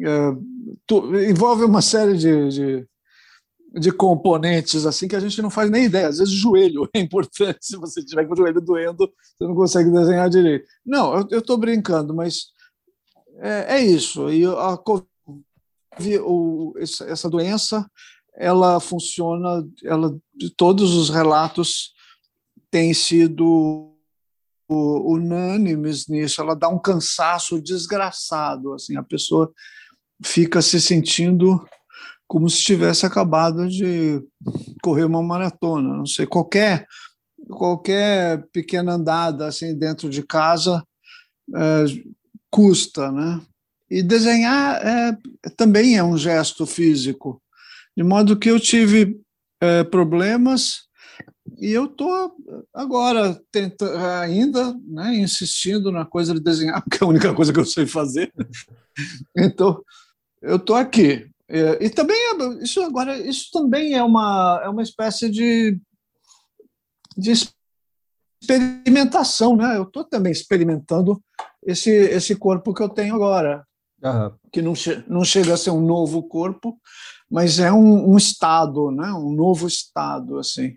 é, 0.00 1.30
envolve 1.30 1.64
uma 1.64 1.80
série 1.80 2.16
de, 2.16 2.48
de, 2.48 2.88
de, 3.80 3.90
componentes 3.90 4.84
assim 4.84 5.08
que 5.08 5.16
a 5.16 5.20
gente 5.20 5.40
não 5.40 5.50
faz 5.50 5.70
nem 5.70 5.84
ideia. 5.84 6.08
Às 6.08 6.18
vezes 6.18 6.34
o 6.34 6.36
joelho 6.36 6.88
é 6.94 7.00
importante, 7.00 7.58
se 7.62 7.76
você 7.76 8.04
tiver 8.04 8.26
com 8.26 8.34
o 8.34 8.36
joelho 8.36 8.60
doendo, 8.60 9.10
você 9.36 9.44
não 9.44 9.54
consegue 9.54 9.90
desenhar 9.90 10.28
direito. 10.28 10.66
Não, 10.84 11.26
eu 11.30 11.38
estou 11.38 11.56
brincando, 11.56 12.14
mas 12.14 12.52
é, 13.38 13.76
é, 13.76 13.80
isso. 13.80 14.30
E 14.30 14.44
a 14.44 14.76
COVID, 14.76 16.18
o, 16.20 16.74
essa 16.78 17.30
doença, 17.30 17.88
ela 18.34 18.78
funciona, 18.80 19.66
ela, 19.82 20.16
todos 20.56 20.94
os 20.94 21.10
relatos 21.10 21.92
têm 22.70 22.92
sido 22.92 23.94
unânimes 24.68 26.06
nisso, 26.08 26.40
ela 26.40 26.54
dá 26.54 26.68
um 26.68 26.78
cansaço 26.78 27.60
desgraçado, 27.60 28.74
assim, 28.74 28.96
a 28.96 29.02
pessoa 29.02 29.50
fica 30.24 30.60
se 30.60 30.80
sentindo 30.80 31.64
como 32.26 32.48
se 32.50 32.60
tivesse 32.60 33.06
acabado 33.06 33.66
de 33.68 34.22
correr 34.82 35.04
uma 35.04 35.22
maratona, 35.22 35.96
não 35.96 36.06
sei, 36.06 36.26
qualquer 36.26 36.86
qualquer 37.48 38.46
pequena 38.52 38.92
andada 38.92 39.46
assim 39.46 39.74
dentro 39.74 40.10
de 40.10 40.22
casa 40.22 40.84
é, 41.54 41.84
custa, 42.50 43.10
né? 43.10 43.40
E 43.90 44.02
desenhar 44.02 44.86
é, 44.86 45.16
também 45.56 45.96
é 45.96 46.04
um 46.04 46.18
gesto 46.18 46.66
físico, 46.66 47.42
de 47.96 48.02
modo 48.02 48.38
que 48.38 48.50
eu 48.50 48.60
tive 48.60 49.18
é, 49.62 49.82
problemas 49.84 50.87
e 51.60 51.72
eu 51.72 51.86
estou 51.86 52.34
agora 52.72 53.40
tenta, 53.50 54.20
ainda 54.20 54.74
né, 54.86 55.16
insistindo 55.16 55.90
na 55.90 56.04
coisa 56.04 56.32
de 56.32 56.40
desenhar, 56.40 56.82
porque 56.84 57.02
é 57.02 57.06
a 57.06 57.10
única 57.10 57.34
coisa 57.34 57.52
que 57.52 57.58
eu 57.58 57.64
sei 57.64 57.86
fazer. 57.86 58.32
então, 59.36 59.82
eu 60.40 60.56
estou 60.56 60.76
aqui. 60.76 61.28
É, 61.48 61.84
e 61.84 61.90
também 61.90 62.16
isso 62.60 62.82
agora 62.82 63.16
isso 63.16 63.48
também 63.50 63.94
é 63.94 64.02
uma 64.02 64.60
é 64.62 64.68
uma 64.68 64.82
espécie 64.82 65.30
de, 65.30 65.80
de 67.16 67.32
experimentação, 68.42 69.56
né? 69.56 69.78
Eu 69.78 69.84
estou 69.84 70.04
também 70.04 70.30
experimentando 70.30 71.20
esse 71.64 71.90
esse 71.90 72.36
corpo 72.36 72.74
que 72.74 72.82
eu 72.82 72.88
tenho 72.88 73.14
agora, 73.14 73.66
uhum. 74.02 74.32
que 74.52 74.60
não, 74.60 74.74
che 74.74 75.02
não 75.08 75.24
chega 75.24 75.54
a 75.54 75.56
ser 75.56 75.70
um 75.70 75.80
novo 75.80 76.22
corpo, 76.22 76.78
mas 77.30 77.58
é 77.58 77.72
um, 77.72 78.12
um 78.12 78.16
estado, 78.18 78.90
né? 78.90 79.10
Um 79.14 79.32
novo 79.32 79.66
estado 79.66 80.38
assim. 80.38 80.76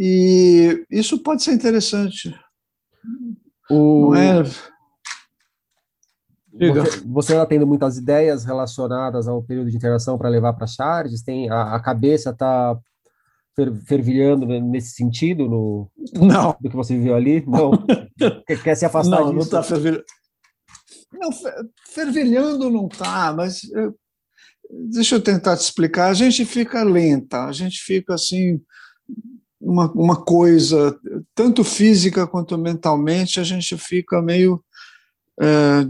E 0.00 0.86
isso 0.88 1.18
pode 1.18 1.42
ser 1.42 1.52
interessante. 1.52 2.32
O... 3.68 4.12
Não 4.12 4.14
é? 4.14 4.44
Você, 4.44 4.62
você 7.04 7.32
está 7.32 7.44
tendo 7.44 7.66
muitas 7.66 7.98
ideias 7.98 8.44
relacionadas 8.44 9.26
ao 9.26 9.42
período 9.42 9.70
de 9.70 9.76
internação 9.76 10.16
para 10.16 10.28
levar 10.28 10.52
para 10.52 10.68
Charges? 10.68 11.22
Tem 11.22 11.50
a, 11.50 11.74
a 11.74 11.80
cabeça 11.80 12.30
está 12.30 12.78
fer, 13.56 13.74
fervilhando 13.86 14.46
nesse 14.46 14.90
sentido 14.90 15.48
no 15.48 15.90
não 16.14 16.56
do 16.60 16.70
que 16.70 16.76
você 16.76 16.96
viveu 16.96 17.16
ali? 17.16 17.44
Não. 17.44 17.72
quer, 18.46 18.62
quer 18.62 18.76
se 18.76 18.86
afastar 18.86 19.20
não, 19.20 19.34
disso? 19.34 19.34
Não, 19.34 19.42
está 19.42 19.64
fervilhando. 19.64 20.04
Não, 21.12 21.30
fervilhando 21.86 22.70
não 22.70 22.86
está, 22.86 23.32
mas 23.32 23.64
eu, 23.72 23.96
deixa 24.92 25.16
eu 25.16 25.20
tentar 25.20 25.56
te 25.56 25.62
explicar. 25.62 26.08
A 26.08 26.14
gente 26.14 26.44
fica 26.44 26.84
lenta, 26.84 27.46
a 27.46 27.52
gente 27.52 27.80
fica 27.80 28.14
assim 28.14 28.60
uma, 29.60 29.90
uma 29.92 30.16
coisa, 30.16 30.98
tanto 31.34 31.64
física 31.64 32.26
quanto 32.26 32.56
mentalmente, 32.56 33.40
a 33.40 33.44
gente 33.44 33.76
fica 33.76 34.22
meio 34.22 34.62
é, 35.40 35.84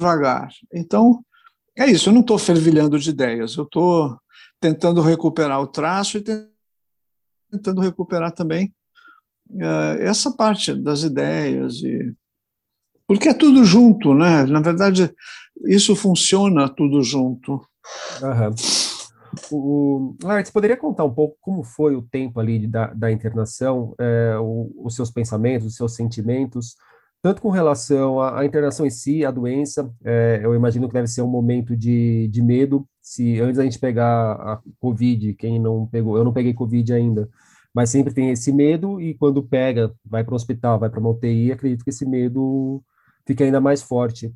devagar. 0.00 0.48
Então, 0.72 1.24
é 1.76 1.86
isso, 1.86 2.08
eu 2.08 2.12
não 2.12 2.20
estou 2.20 2.38
fervilhando 2.38 2.98
de 2.98 3.10
ideias, 3.10 3.56
eu 3.56 3.64
estou 3.64 4.18
tentando 4.60 5.00
recuperar 5.00 5.60
o 5.60 5.66
traço 5.66 6.18
e 6.18 6.24
tentando 7.50 7.80
recuperar 7.80 8.32
também 8.32 8.74
é, 9.60 10.04
essa 10.06 10.30
parte 10.32 10.74
das 10.74 11.02
ideias. 11.02 11.76
E... 11.82 12.14
Porque 13.06 13.28
é 13.28 13.34
tudo 13.34 13.64
junto, 13.64 14.12
né? 14.14 14.44
Na 14.44 14.60
verdade, 14.60 15.14
isso 15.66 15.94
funciona 15.94 16.68
tudo 16.68 17.02
junto. 17.02 17.52
Uhum. 18.22 18.54
O, 19.50 20.16
você 20.20 20.52
poderia 20.52 20.76
contar 20.76 21.04
um 21.04 21.12
pouco 21.12 21.36
como 21.40 21.62
foi 21.62 21.96
o 21.96 22.02
tempo 22.02 22.40
ali 22.40 22.66
da, 22.66 22.88
da 22.94 23.10
internação, 23.10 23.94
é, 23.98 24.36
o, 24.38 24.70
os 24.84 24.94
seus 24.94 25.10
pensamentos, 25.10 25.66
os 25.66 25.76
seus 25.76 25.94
sentimentos, 25.94 26.76
tanto 27.22 27.42
com 27.42 27.50
relação 27.50 28.20
à, 28.20 28.40
à 28.40 28.44
internação 28.44 28.86
em 28.86 28.90
si, 28.90 29.24
à 29.24 29.30
doença, 29.30 29.92
é, 30.04 30.40
eu 30.42 30.54
imagino 30.54 30.88
que 30.88 30.94
deve 30.94 31.08
ser 31.08 31.22
um 31.22 31.28
momento 31.28 31.76
de, 31.76 32.28
de 32.28 32.42
medo, 32.42 32.88
se 33.00 33.40
antes 33.40 33.56
da 33.56 33.64
gente 33.64 33.78
pegar 33.78 34.32
a 34.32 34.60
Covid, 34.80 35.34
quem 35.34 35.58
não 35.58 35.86
pegou, 35.86 36.16
eu 36.16 36.24
não 36.24 36.32
peguei 36.32 36.54
Covid 36.54 36.92
ainda, 36.92 37.28
mas 37.74 37.90
sempre 37.90 38.12
tem 38.14 38.30
esse 38.30 38.52
medo 38.52 39.00
e 39.00 39.14
quando 39.14 39.42
pega, 39.42 39.92
vai 40.04 40.24
para 40.24 40.32
o 40.32 40.36
hospital, 40.36 40.78
vai 40.78 40.90
para 40.90 41.00
uma 41.00 41.10
UTI, 41.10 41.52
acredito 41.52 41.84
que 41.84 41.90
esse 41.90 42.06
medo 42.06 42.82
fica 43.26 43.44
ainda 43.44 43.60
mais 43.60 43.82
forte. 43.82 44.34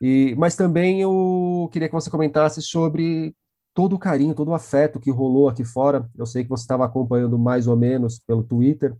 E, 0.00 0.34
mas 0.38 0.54
também 0.54 1.00
eu 1.02 1.68
queria 1.72 1.88
que 1.88 1.94
você 1.94 2.10
comentasse 2.10 2.62
sobre 2.62 3.34
todo 3.78 3.92
o 3.92 3.98
carinho, 3.98 4.34
todo 4.34 4.48
o 4.48 4.54
afeto 4.54 4.98
que 4.98 5.08
rolou 5.08 5.48
aqui 5.48 5.62
fora. 5.62 6.04
Eu 6.18 6.26
sei 6.26 6.42
que 6.42 6.50
você 6.50 6.62
estava 6.62 6.84
acompanhando 6.84 7.38
mais 7.38 7.68
ou 7.68 7.76
menos 7.76 8.18
pelo 8.18 8.42
Twitter, 8.42 8.92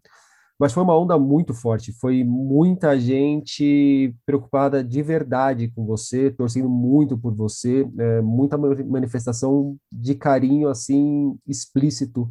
mas 0.56 0.72
foi 0.72 0.84
uma 0.84 0.96
onda 0.96 1.18
muito 1.18 1.52
forte. 1.52 1.92
Foi 1.92 2.22
muita 2.22 2.96
gente 2.96 4.14
preocupada 4.24 4.84
de 4.84 5.02
verdade 5.02 5.66
com 5.74 5.84
você, 5.84 6.30
torcendo 6.30 6.68
muito 6.68 7.18
por 7.18 7.34
você, 7.34 7.90
é, 7.98 8.20
muita 8.20 8.56
manifestação 8.56 9.76
de 9.90 10.14
carinho 10.14 10.68
assim 10.68 11.36
explícito. 11.44 12.30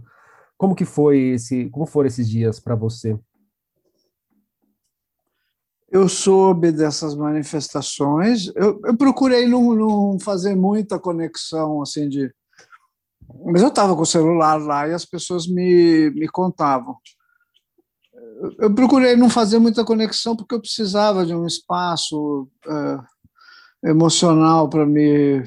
Como 0.57 0.73
que 0.73 0.85
foi 0.85 1.19
esse, 1.31 1.69
como 1.69 1.85
foram 1.85 2.07
esses 2.07 2.29
dias 2.29 2.61
para 2.61 2.75
você? 2.75 3.19
Eu 5.89 6.09
soube 6.09 6.71
dessas 6.71 7.15
manifestações. 7.15 8.47
Eu, 8.55 8.79
eu 8.83 8.97
procurei 8.97 9.47
não, 9.47 9.73
não, 9.73 10.19
fazer 10.19 10.55
muita 10.55 10.99
conexão 10.99 11.81
assim 11.81 12.09
de 12.09 12.33
mas 13.45 13.61
eu 13.61 13.67
estava 13.67 13.95
com 13.95 14.01
o 14.01 14.05
celular 14.05 14.55
lá 14.55 14.87
e 14.87 14.93
as 14.93 15.05
pessoas 15.05 15.47
me, 15.47 16.09
me 16.11 16.27
contavam. 16.29 16.95
Eu 18.57 18.73
procurei 18.73 19.15
não 19.15 19.29
fazer 19.29 19.59
muita 19.59 19.83
conexão 19.83 20.35
porque 20.35 20.55
eu 20.55 20.61
precisava 20.61 21.25
de 21.25 21.35
um 21.35 21.45
espaço 21.45 22.47
é, 22.65 23.89
emocional 23.89 24.69
para 24.69 24.85
me 24.85 25.43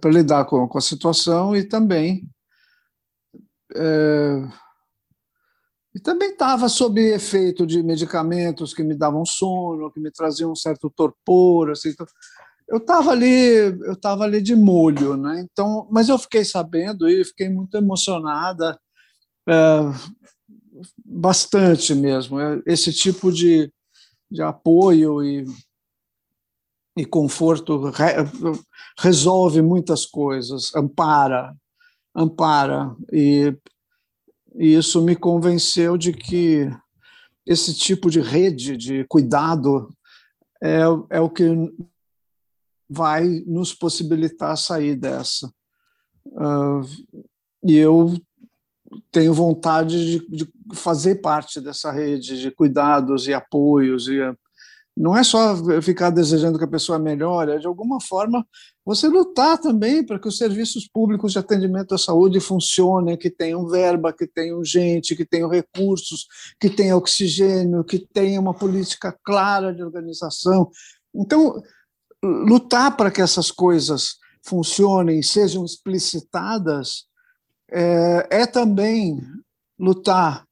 para 0.00 0.10
lidar 0.12 0.44
com, 0.44 0.68
com 0.68 0.78
a 0.78 0.80
situação 0.80 1.56
e 1.56 1.64
também 1.64 2.28
é, 3.74 4.48
e 5.94 6.00
também 6.00 6.30
estava 6.30 6.68
sob 6.68 7.00
efeito 7.00 7.66
de 7.66 7.82
medicamentos 7.82 8.72
que 8.72 8.82
me 8.82 8.94
davam 8.94 9.24
sono, 9.26 9.90
que 9.90 10.00
me 10.00 10.10
traziam 10.10 10.52
um 10.52 10.56
certo 10.56 10.90
torpor, 10.90 11.70
assim, 11.70 11.90
então, 11.90 12.06
eu 12.68 12.78
estava 12.78 13.10
ali, 13.10 13.54
eu 13.84 13.92
estava 13.92 14.24
ali 14.24 14.40
de 14.40 14.56
molho, 14.56 15.16
né? 15.16 15.44
Então, 15.44 15.86
mas 15.90 16.08
eu 16.08 16.18
fiquei 16.18 16.42
sabendo 16.42 17.06
e 17.06 17.22
fiquei 17.22 17.48
muito 17.50 17.76
emocionada, 17.76 18.80
é, 19.46 19.54
bastante 21.04 21.94
mesmo. 21.94 22.40
É, 22.40 22.62
esse 22.66 22.90
tipo 22.90 23.30
de, 23.30 23.70
de 24.30 24.40
apoio 24.40 25.22
e, 25.22 25.44
e 26.96 27.04
conforto 27.04 27.90
re, 27.90 28.14
resolve 28.98 29.60
muitas 29.60 30.06
coisas, 30.06 30.74
ampara, 30.74 31.54
ampara 32.14 32.94
e, 33.12 33.54
e 34.56 34.74
isso 34.74 35.02
me 35.02 35.16
convenceu 35.16 35.96
de 35.96 36.12
que 36.12 36.70
esse 37.46 37.74
tipo 37.74 38.10
de 38.10 38.20
rede 38.20 38.76
de 38.76 39.04
cuidado 39.04 39.88
é, 40.62 40.82
é 41.10 41.20
o 41.20 41.30
que 41.30 41.44
vai 42.88 43.42
nos 43.46 43.74
possibilitar 43.74 44.56
sair 44.56 44.94
dessa. 44.94 45.52
Uh, 46.26 46.82
e 47.64 47.76
eu 47.76 48.14
tenho 49.10 49.32
vontade 49.32 50.20
de, 50.20 50.28
de, 50.28 50.52
fazer 50.74 51.16
parte 51.16 51.60
dessa 51.60 51.90
rede 51.90 52.40
de 52.40 52.50
cuidados 52.50 53.26
e 53.26 53.34
apoios. 53.34 54.08
E, 54.08 54.18
não 54.96 55.16
é 55.16 55.24
só 55.24 55.56
ficar 55.80 56.10
desejando 56.10 56.58
que 56.58 56.64
a 56.64 56.68
pessoa 56.68 56.98
melhore, 56.98 57.52
é 57.52 57.58
de 57.58 57.66
alguma 57.66 58.00
forma 58.00 58.46
você 58.84 59.06
lutar 59.06 59.58
também 59.58 60.04
para 60.04 60.18
que 60.18 60.26
os 60.26 60.36
serviços 60.36 60.88
públicos 60.88 61.32
de 61.32 61.38
atendimento 61.38 61.94
à 61.94 61.98
saúde 61.98 62.40
funcionem, 62.40 63.16
que 63.16 63.30
tenham 63.30 63.68
verba, 63.68 64.12
que 64.12 64.26
tenham 64.26 64.64
gente, 64.64 65.14
que 65.14 65.24
tenham 65.24 65.48
recursos, 65.48 66.26
que 66.60 66.68
tenham 66.68 66.98
oxigênio, 66.98 67.84
que 67.84 67.98
tenham 67.98 68.42
uma 68.42 68.54
política 68.54 69.16
clara 69.24 69.72
de 69.72 69.82
organização. 69.82 70.70
Então, 71.14 71.62
lutar 72.22 72.96
para 72.96 73.10
que 73.10 73.22
essas 73.22 73.50
coisas 73.50 74.16
funcionem, 74.42 75.22
sejam 75.22 75.64
explicitadas, 75.64 77.04
é, 77.70 78.26
é 78.30 78.46
também 78.46 79.20
lutar 79.78 80.44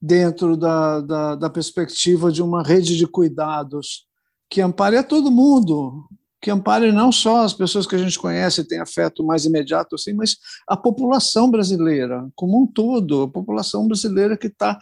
dentro 0.00 0.56
da, 0.56 1.00
da, 1.00 1.34
da, 1.34 1.50
perspectiva 1.50 2.30
de 2.30 2.42
uma 2.42 2.62
rede 2.62 2.96
de 2.96 3.06
cuidados 3.06 4.06
que 4.50 4.60
ampare 4.60 4.96
a 4.98 5.02
todo 5.02 5.30
mundo, 5.30 6.06
que 6.44 6.50
ampare 6.50 6.92
não 6.92 7.10
só 7.10 7.42
as 7.42 7.54
pessoas 7.54 7.86
que 7.86 7.94
a 7.94 7.98
gente 7.98 8.18
conhece 8.18 8.60
e 8.60 8.68
tem 8.68 8.78
afeto 8.78 9.24
mais 9.24 9.46
imediato, 9.46 9.94
assim, 9.94 10.12
mas 10.12 10.36
a 10.68 10.76
população 10.76 11.50
brasileira 11.50 12.28
como 12.36 12.62
um 12.62 12.66
todo, 12.66 13.22
a 13.22 13.28
população 13.28 13.88
brasileira 13.88 14.36
que 14.36 14.48
está 14.48 14.78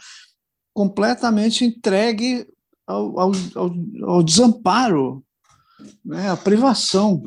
completamente 0.74 1.64
entregue 1.64 2.44
ao, 2.84 3.20
ao, 3.20 3.32
ao, 3.54 3.74
ao 4.08 4.22
desamparo, 4.24 5.24
né, 6.04 6.30
à 6.30 6.36
privação. 6.36 7.22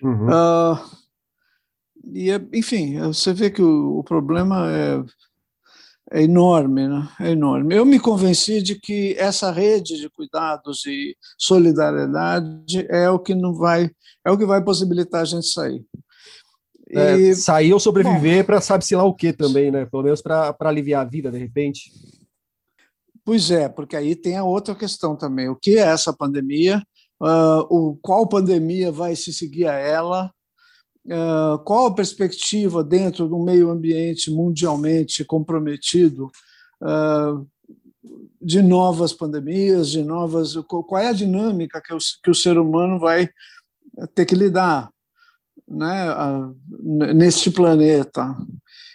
Uhum. 0.00 0.28
Uh, 0.28 0.78
e, 2.12 2.30
enfim, 2.54 3.00
você 3.00 3.32
vê 3.32 3.50
que 3.50 3.60
o, 3.60 3.98
o 3.98 4.04
problema 4.04 4.70
é 4.70 5.02
é 6.12 6.22
enorme, 6.22 6.86
né? 6.86 7.08
é 7.20 7.30
enorme. 7.30 7.74
Eu 7.74 7.84
me 7.84 7.98
convenci 7.98 8.62
de 8.62 8.78
que 8.78 9.14
essa 9.18 9.50
rede 9.50 9.98
de 9.98 10.08
cuidados 10.08 10.84
e 10.86 11.16
solidariedade 11.36 12.86
é 12.88 13.10
o 13.10 13.18
que 13.18 13.34
não 13.34 13.54
vai, 13.54 13.90
é 14.24 14.30
o 14.30 14.38
que 14.38 14.46
vai 14.46 14.62
possibilitar 14.62 15.22
a 15.22 15.24
gente 15.24 15.46
sair. 15.46 15.84
É, 16.88 17.16
e, 17.16 17.34
sair 17.34 17.72
ou 17.72 17.80
sobreviver 17.80 18.46
para 18.46 18.60
sabe-se 18.60 18.94
lá 18.94 19.02
o 19.02 19.14
que 19.14 19.32
também, 19.32 19.72
né? 19.72 19.86
Pelo 19.86 20.04
menos 20.04 20.22
para 20.22 20.54
aliviar 20.60 21.04
a 21.04 21.08
vida, 21.08 21.32
de 21.32 21.38
repente. 21.38 21.90
Pois 23.24 23.50
é, 23.50 23.68
porque 23.68 23.96
aí 23.96 24.14
tem 24.14 24.36
a 24.36 24.44
outra 24.44 24.72
questão 24.72 25.16
também. 25.16 25.48
O 25.48 25.56
que 25.56 25.76
é 25.76 25.80
essa 25.80 26.12
pandemia? 26.12 26.80
Uh, 27.20 27.66
o, 27.68 27.98
qual 28.00 28.28
pandemia 28.28 28.92
vai 28.92 29.16
se 29.16 29.32
seguir 29.32 29.66
a 29.66 29.74
ela? 29.74 30.30
Ah, 31.10 31.60
qual 31.64 31.86
a 31.86 31.94
perspectiva 31.94 32.82
dentro 32.82 33.28
do 33.28 33.38
meio 33.38 33.70
ambiente 33.70 34.30
mundialmente 34.30 35.24
comprometido 35.24 36.30
ah, 36.82 37.40
de 38.40 38.62
novas 38.62 39.12
pandemias, 39.12 39.90
de 39.90 40.02
novas. 40.02 40.54
Qual 40.66 41.00
é 41.00 41.08
a 41.08 41.12
dinâmica 41.12 41.80
que 41.80 41.92
o, 41.92 41.98
que 42.22 42.30
o 42.30 42.34
ser 42.34 42.58
humano 42.58 42.98
vai 42.98 43.28
ter 44.14 44.24
que 44.24 44.34
lidar 44.34 44.90
né, 45.68 46.06
neste 47.14 47.50
planeta? 47.50 48.36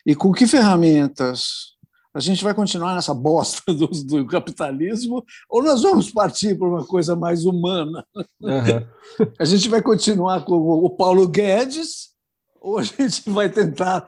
E 0.06 0.16
com 0.16 0.32
que 0.32 0.48
ferramentas? 0.48 1.71
A 2.14 2.20
gente 2.20 2.44
vai 2.44 2.54
continuar 2.54 2.96
nessa 2.96 3.14
bosta 3.14 3.62
do, 3.74 3.88
do 3.88 4.28
capitalismo 4.28 5.24
ou 5.50 5.64
nós 5.64 5.82
vamos 5.82 6.12
partir 6.12 6.58
para 6.58 6.68
uma 6.68 6.86
coisa 6.86 7.16
mais 7.16 7.46
humana? 7.46 8.06
Uhum. 8.42 9.26
A 9.40 9.46
gente 9.46 9.70
vai 9.70 9.82
continuar 9.82 10.44
com 10.44 10.56
o 10.56 10.90
Paulo 10.90 11.28
Guedes 11.28 12.12
ou 12.60 12.78
a 12.78 12.84
gente 12.84 13.28
vai 13.30 13.50
tentar 13.50 14.06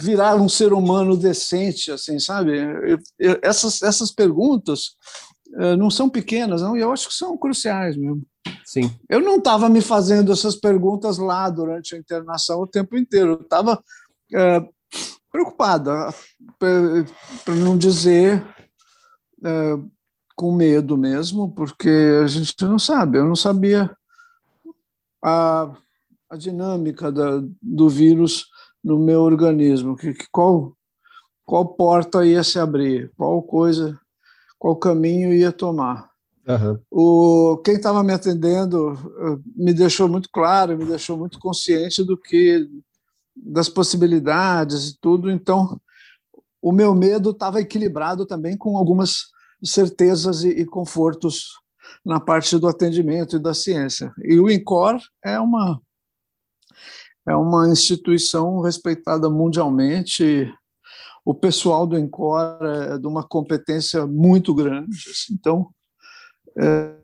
virar 0.00 0.36
um 0.36 0.48
ser 0.48 0.72
humano 0.72 1.16
decente, 1.16 1.90
assim, 1.90 2.20
sabe? 2.20 2.52
Essas, 3.42 3.82
essas 3.82 4.12
perguntas 4.12 4.92
eh, 5.56 5.76
não 5.76 5.90
são 5.90 6.08
pequenas, 6.08 6.62
não, 6.62 6.76
e 6.76 6.80
eu 6.80 6.92
acho 6.92 7.08
que 7.08 7.14
são 7.14 7.36
cruciais 7.36 7.96
mesmo. 7.96 8.22
Sim. 8.64 8.90
Eu 9.08 9.20
não 9.20 9.36
estava 9.36 9.68
me 9.68 9.80
fazendo 9.80 10.32
essas 10.32 10.56
perguntas 10.56 11.18
lá 11.18 11.50
durante 11.50 11.94
a 11.94 11.98
internação 11.98 12.60
o 12.60 12.66
tempo 12.66 12.96
inteiro. 12.96 13.32
Eu 13.32 13.40
estava 13.40 13.82
é, 14.34 14.62
preocupada, 15.34 16.14
para 16.60 17.54
não 17.56 17.76
dizer 17.76 18.40
é, 19.44 19.78
com 20.36 20.54
medo 20.54 20.96
mesmo, 20.96 21.52
porque 21.52 21.90
a 22.22 22.26
gente 22.28 22.54
não 22.62 22.78
sabe. 22.78 23.18
Eu 23.18 23.24
não 23.24 23.34
sabia 23.34 23.90
a, 25.20 25.74
a 26.30 26.36
dinâmica 26.36 27.10
da, 27.10 27.42
do 27.60 27.88
vírus 27.88 28.46
no 28.82 28.96
meu 28.96 29.22
organismo, 29.22 29.96
que, 29.96 30.14
que, 30.14 30.26
qual, 30.30 30.72
qual 31.44 31.66
porta 31.66 32.24
ia 32.24 32.44
se 32.44 32.60
abrir, 32.60 33.10
qual 33.16 33.42
coisa, 33.42 33.98
qual 34.56 34.76
caminho 34.76 35.34
ia 35.34 35.50
tomar. 35.50 36.10
Uhum. 36.46 36.78
O, 36.92 37.56
quem 37.64 37.74
estava 37.74 38.04
me 38.04 38.12
atendendo 38.12 38.92
eh, 38.92 39.38
me 39.56 39.74
deixou 39.74 40.08
muito 40.08 40.28
claro, 40.30 40.78
me 40.78 40.84
deixou 40.84 41.16
muito 41.16 41.40
consciente 41.40 42.04
do 42.04 42.16
que 42.16 42.68
das 43.36 43.68
possibilidades 43.68 44.90
e 44.90 44.98
tudo. 45.00 45.30
Então, 45.30 45.80
o 46.62 46.72
meu 46.72 46.94
medo 46.94 47.30
estava 47.30 47.60
equilibrado 47.60 48.24
também 48.26 48.56
com 48.56 48.76
algumas 48.76 49.26
certezas 49.62 50.44
e, 50.44 50.48
e, 50.48 50.64
confortos 50.64 51.48
na 52.04 52.20
parte 52.20 52.58
do 52.58 52.68
atendimento 52.68 53.36
e 53.36 53.38
da 53.38 53.54
ciência. 53.54 54.12
E 54.22 54.38
o 54.38 54.50
INCOR 54.50 54.98
é 55.24 55.38
uma 55.38 55.80
é 57.26 57.34
uma 57.34 57.68
instituição 57.68 58.60
respeitada 58.60 59.30
mundialmente. 59.30 60.52
O 61.24 61.34
pessoal 61.34 61.86
do 61.86 61.96
Encore 61.96 62.66
é 62.66 62.98
de 62.98 63.06
uma 63.06 63.26
competência 63.26 64.06
muito 64.06 64.54
grande. 64.54 64.94
Assim. 65.10 65.32
Então, 65.32 65.70
é, 66.58 66.94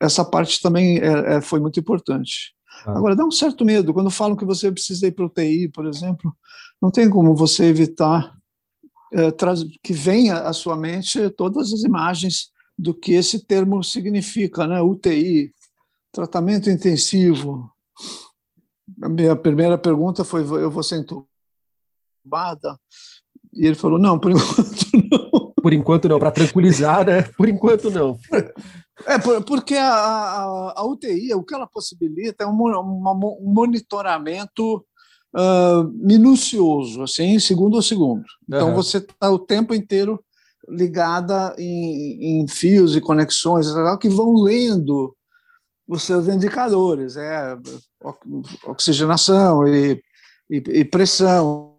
essa 0.00 0.24
parte 0.24 0.60
também 0.60 0.98
é, 0.98 1.36
é, 1.36 1.40
foi 1.40 1.58
muito 1.58 1.80
importante. 1.80 2.54
Ah. 2.84 2.96
Agora, 2.96 3.16
dá 3.16 3.24
um 3.24 3.30
certo 3.30 3.64
medo. 3.64 3.92
Quando 3.92 4.10
falam 4.10 4.36
que 4.36 4.44
você 4.44 4.70
precisa 4.70 5.06
ir 5.06 5.12
para 5.12 5.26
o 5.26 5.30
TI, 5.30 5.68
por 5.68 5.86
exemplo, 5.86 6.34
não 6.80 6.90
tem 6.90 7.08
como 7.08 7.34
você 7.34 7.64
evitar 7.64 8.36
é, 9.12 9.32
que 9.82 9.92
venha 9.92 10.40
à 10.40 10.52
sua 10.52 10.76
mente 10.76 11.30
todas 11.30 11.72
as 11.72 11.82
imagens 11.82 12.50
do 12.78 12.94
que 12.94 13.12
esse 13.12 13.44
termo 13.44 13.82
significa, 13.82 14.66
né? 14.66 14.80
UTI, 14.80 15.52
tratamento 16.12 16.70
intensivo, 16.70 17.70
a 19.02 19.08
minha 19.08 19.36
primeira 19.36 19.76
pergunta 19.76 20.24
foi: 20.24 20.42
eu 20.42 20.70
vou 20.70 20.82
ser 20.82 20.96
entubada? 20.96 22.78
E 23.52 23.66
ele 23.66 23.74
falou: 23.74 23.98
não, 23.98 24.18
por 24.18 24.30
enquanto 24.32 24.86
não. 25.10 25.17
Por 25.60 25.72
enquanto 25.72 26.08
não, 26.08 26.18
para 26.18 26.30
tranquilizar, 26.30 27.06
né? 27.06 27.22
Por 27.36 27.48
enquanto 27.48 27.90
não. 27.90 28.18
É, 29.06 29.18
porque 29.42 29.74
a, 29.74 29.94
a, 29.94 30.72
a 30.76 30.84
UTI, 30.84 31.32
o 31.34 31.44
que 31.44 31.54
ela 31.54 31.66
possibilita 31.66 32.44
é 32.44 32.46
um, 32.46 32.52
um 32.52 33.52
monitoramento 33.52 34.84
uh, 35.34 35.84
minucioso, 35.94 37.02
assim, 37.02 37.38
segundo 37.38 37.78
a 37.78 37.82
segundo. 37.82 38.24
Então, 38.48 38.70
uhum. 38.70 38.74
você 38.74 38.98
está 38.98 39.30
o 39.30 39.38
tempo 39.38 39.74
inteiro 39.74 40.22
ligada 40.68 41.54
em, 41.58 42.40
em 42.40 42.48
fios 42.48 42.96
e 42.96 43.00
conexões 43.00 43.66
que 44.00 44.08
vão 44.08 44.42
lendo 44.42 45.14
os 45.86 46.02
seus 46.02 46.28
indicadores, 46.28 47.16
é 47.16 47.56
oxigenação 48.66 49.66
e, 49.66 50.02
e, 50.50 50.56
e 50.56 50.84
pressão 50.84 51.76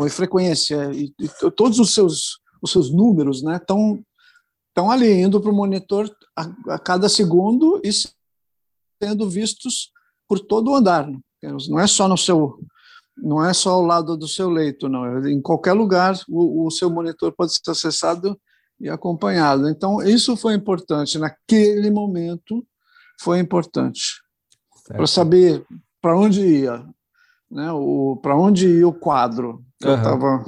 e 0.00 0.08
frequência 0.08 0.90
e, 0.94 1.12
e, 1.20 1.50
todos 1.50 1.78
os 1.78 1.92
seus 1.92 2.38
os 2.62 2.72
seus 2.72 2.90
números, 2.90 3.42
né, 3.42 3.56
estão 3.56 4.02
estão 4.76 4.90
ali 4.90 5.10
indo 5.10 5.40
para 5.40 5.50
o 5.50 5.54
monitor 5.54 6.10
a, 6.36 6.74
a, 6.74 6.78
cada 6.78 7.08
segundo 7.08 7.80
e 7.82 7.90
sendo 9.02 9.28
vistos 9.28 9.90
por 10.28 10.38
todo 10.38 10.70
o 10.70 10.74
andar. 10.74 11.08
Né? 11.08 11.18
Não 11.68 11.80
é 11.80 11.86
só 11.86 12.06
no 12.06 12.16
seu 12.16 12.58
não 13.16 13.42
é 13.42 13.54
só 13.54 13.70
ao 13.70 13.80
lado 13.80 14.14
do 14.14 14.28
seu 14.28 14.50
leito, 14.50 14.90
não. 14.90 15.26
Em 15.26 15.40
qualquer 15.40 15.72
lugar 15.72 16.14
o, 16.28 16.66
o 16.66 16.70
seu 16.70 16.90
monitor 16.90 17.32
pode 17.32 17.54
ser 17.54 17.70
acessado 17.70 18.38
e 18.78 18.90
acompanhado. 18.90 19.66
Então 19.70 20.02
isso 20.02 20.36
foi 20.36 20.52
importante 20.54 21.18
naquele 21.18 21.90
momento 21.90 22.62
foi 23.18 23.38
importante 23.38 24.20
para 24.86 25.06
saber 25.06 25.64
para 26.02 26.18
onde 26.18 26.42
ia, 26.46 26.86
né? 27.50 27.72
O 27.72 28.16
para 28.22 28.36
onde 28.36 28.68
ia 28.68 28.86
o 28.86 28.92
quadro 28.92 29.64
que 29.80 29.86
uhum. 29.86 29.92
eu 29.92 29.96
estava 29.96 30.44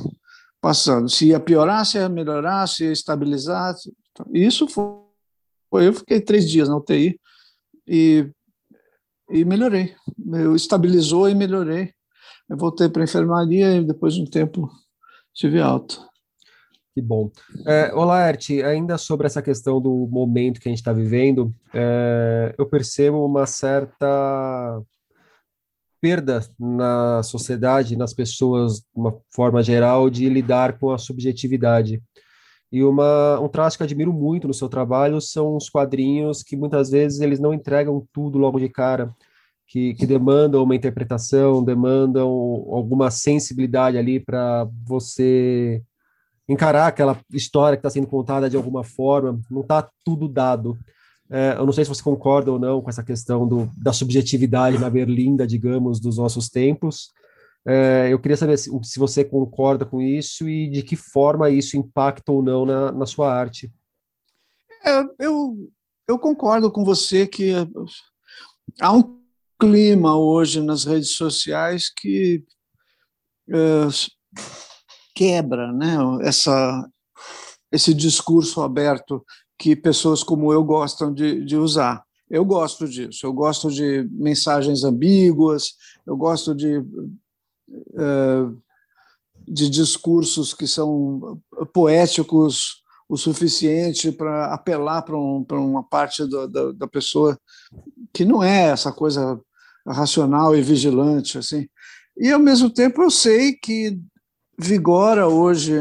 passando, 0.61 1.09
se 1.09 1.29
ia 1.29 1.41
piorar, 1.41 1.85
se 1.87 1.99
ia 1.99 2.09
melhorar, 2.09 2.67
se 2.67 2.85
ia 2.85 2.93
estabilizar. 2.93 3.75
Isso 4.33 4.67
foi, 4.69 5.87
eu 5.87 5.93
fiquei 5.93 6.21
três 6.21 6.49
dias 6.49 6.69
na 6.69 6.77
UTI 6.77 7.19
e 7.87 8.31
e 9.31 9.45
melhorei. 9.45 9.95
Eu 10.33 10.57
estabilizou 10.57 11.29
e 11.29 11.35
melhorei. 11.35 11.93
Eu 12.49 12.57
voltei 12.57 12.89
para 12.89 13.03
a 13.03 13.05
enfermaria 13.05 13.77
e 13.77 13.85
depois 13.85 14.15
de 14.15 14.23
um 14.23 14.27
tempo 14.27 14.71
tive 15.35 15.61
alta. 15.61 15.97
Que 16.95 17.03
bom. 17.03 17.31
É, 17.67 17.93
olá, 17.95 18.29
Ert, 18.29 18.51
ainda 18.65 18.99
sobre 18.99 19.27
essa 19.27 19.43
questão 19.43 19.81
do 19.81 20.09
momento 20.11 20.61
que 20.61 20.69
a 20.69 20.71
gente 20.71 20.79
está 20.79 20.93
vivendo, 20.93 21.55
é, 21.73 22.55
eu 22.59 22.67
percebo 22.67 23.25
uma 23.25 23.47
certa 23.47 24.83
perda 26.01 26.41
na 26.59 27.23
sociedade, 27.23 27.97
nas 27.97 28.15
pessoas, 28.15 28.81
de 28.81 28.87
uma 28.95 29.17
forma 29.31 29.63
geral, 29.63 30.09
de 30.09 30.29
lidar 30.29 30.79
com 30.79 30.91
a 30.91 30.99
subjetividade. 30.99 32.03
E 32.71 32.83
uma, 32.83 33.41
um 33.41 33.49
traço 33.49 33.77
que 33.77 33.83
eu 33.83 33.87
admiro 33.87 34.13
muito 34.13 34.47
no 34.47 34.55
seu 34.55 34.69
trabalho 34.69 35.21
são 35.21 35.57
os 35.57 35.71
quadrinhos 35.71 36.43
que 36.43 36.57
muitas 36.57 36.91
vezes 36.91 37.21
eles 37.21 37.41
não 37.41 37.55
entregam 37.55 38.07
tudo 38.13 38.39
logo 38.39 38.59
de 38.59 38.69
cara, 38.69 39.15
que, 39.67 39.95
que 39.95 40.07
demandam 40.07 40.63
uma 40.63 40.77
interpretação, 40.77 41.65
demandam 41.65 42.29
alguma 42.29 43.11
sensibilidade 43.11 43.97
ali 43.97 44.21
para 44.21 44.69
você 44.85 45.83
encarar 46.49 46.87
aquela 46.87 47.19
história 47.33 47.77
que 47.77 47.81
está 47.81 47.91
sendo 47.91 48.07
contada 48.07 48.49
de 48.49 48.57
alguma 48.57 48.83
forma, 48.83 49.39
não 49.51 49.61
está 49.61 49.87
tudo 50.05 50.27
dado. 50.27 50.79
É, 51.31 51.57
eu 51.59 51.67
não 51.67 51.73
sei 51.73 51.85
se 51.85 51.89
você 51.89 52.03
concorda 52.03 52.51
ou 52.51 52.59
não 52.59 52.81
com 52.81 52.89
essa 52.89 53.05
questão 53.05 53.47
do, 53.47 53.71
da 53.77 53.93
subjetividade 53.93 54.79
na 54.79 54.89
berlinda, 54.89 55.47
digamos, 55.47 56.01
dos 56.01 56.17
nossos 56.17 56.49
tempos, 56.49 57.13
É, 57.67 58.09
eu 58.11 58.19
queria 58.19 58.37
saber 58.37 58.57
se, 58.57 58.71
se, 58.83 58.99
você 58.99 59.23
concorda 59.25 59.85
com 59.85 60.01
isso 60.01 60.49
e 60.49 60.71
de 60.71 60.83
que 60.83 60.97
forma 60.97 61.51
isso 61.51 61.77
impacta 61.77 62.33
ou 62.33 62.43
não 62.43 62.65
na, 62.65 62.93
na 62.93 63.05
sua 63.05 63.31
arte. 63.31 63.71
É, 64.87 65.03
eu, 65.19 65.71
eu 66.09 66.19
concordo 66.19 66.71
com 66.71 66.83
você 66.85 67.27
que 67.27 67.53
há 68.81 68.93
um 68.93 69.21
clima 69.61 70.17
hoje 70.17 70.63
nas 70.63 70.85
redes 70.85 71.11
sociais 71.11 71.91
que 71.91 72.43
é, 73.51 73.89
quebra 75.15 75.73
né, 75.73 75.97
essa, 76.23 76.89
esse 77.73 77.93
discurso 77.93 78.63
aberto 78.63 79.23
que 79.59 79.75
pessoas 79.75 80.23
como 80.23 80.53
eu 80.53 80.63
gostam 80.63 81.13
de, 81.13 81.45
de 81.45 81.57
usar. 81.57 82.03
Eu 82.31 82.45
gosto 82.45 82.87
disso, 82.87 83.27
eu 83.27 83.33
gosto 83.33 83.71
de 83.71 84.07
mensagens 84.13 84.85
ambíguas, 84.85 85.75
eu 86.07 86.17
gosto 86.17 86.55
de, 86.55 86.77
é, 86.77 88.47
de 89.47 89.69
discursos 89.71 90.53
que 90.53 90.67
são 90.67 91.41
poéticos 91.73 92.83
o 93.09 93.17
suficiente 93.17 94.13
para 94.13 94.53
apelar 94.53 95.03
para 95.03 95.17
um, 95.17 95.45
uma 95.51 95.83
parte 95.83 96.29
da, 96.29 96.47
da, 96.47 96.73
da, 96.73 96.87
pessoa 96.87 97.41
que 98.13 98.23
não 98.23 98.43
é 98.43 98.67
essa 98.67 98.93
coisa 98.93 99.41
racional 99.87 100.55
e 100.55 100.61
vigilante 100.61 101.39
assim 101.39 101.67
e 102.19 102.31
ao 102.31 102.39
mesmo 102.39 102.69
tempo 102.69 103.03
eu 103.03 103.11
sei 103.11 103.55
que 103.55 103.99
vigora 104.59 105.27
hoje 105.27 105.79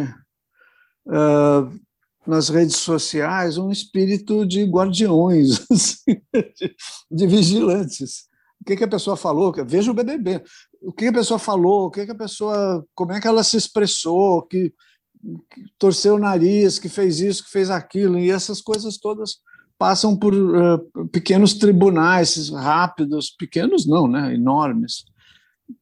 uh, 1.07 1.86
nas 2.27 2.49
redes 2.49 2.75
sociais 2.75 3.57
um 3.57 3.71
espírito 3.71 4.45
de 4.45 4.63
guardiões 4.65 5.65
assim, 5.71 6.21
de, 6.33 6.75
de, 7.09 7.27
vigilantes. 7.27 8.27
O 8.61 8.65
que, 8.65 8.75
que 8.75 8.83
a 8.83 8.87
pessoa 8.87 9.15
falou? 9.15 9.53
Veja 9.65 9.91
o 9.91 9.93
BBB 9.93 10.43
o 10.81 10.91
que 10.91 11.07
a 11.07 11.13
pessoa 11.13 11.39
falou? 11.39 11.85
O 11.85 11.91
que, 11.91 12.05
que 12.05 12.11
a 12.11 12.15
pessoa 12.15 12.85
como 12.93 13.11
é 13.11 13.19
que 13.19 13.27
ela 13.27 13.43
se 13.43 13.57
expressou? 13.57 14.41
Que 14.43 14.73
torceu 15.77 16.15
o 16.15 16.19
nariz, 16.19 16.79
que 16.79 16.89
fez 16.89 17.19
isso, 17.19 17.43
que 17.43 17.51
fez 17.51 17.69
aquilo, 17.69 18.19
e 18.19 18.29
essas 18.29 18.61
coisas 18.61 18.97
todas 18.97 19.37
passam 19.77 20.15
por 20.17 20.33
uh, 20.33 21.07
pequenos 21.11 21.53
tribunais 21.53 22.49
rápidos, 22.49 23.29
pequenos 23.29 23.85
não, 23.85 24.07
né, 24.07 24.33
enormes, 24.33 25.05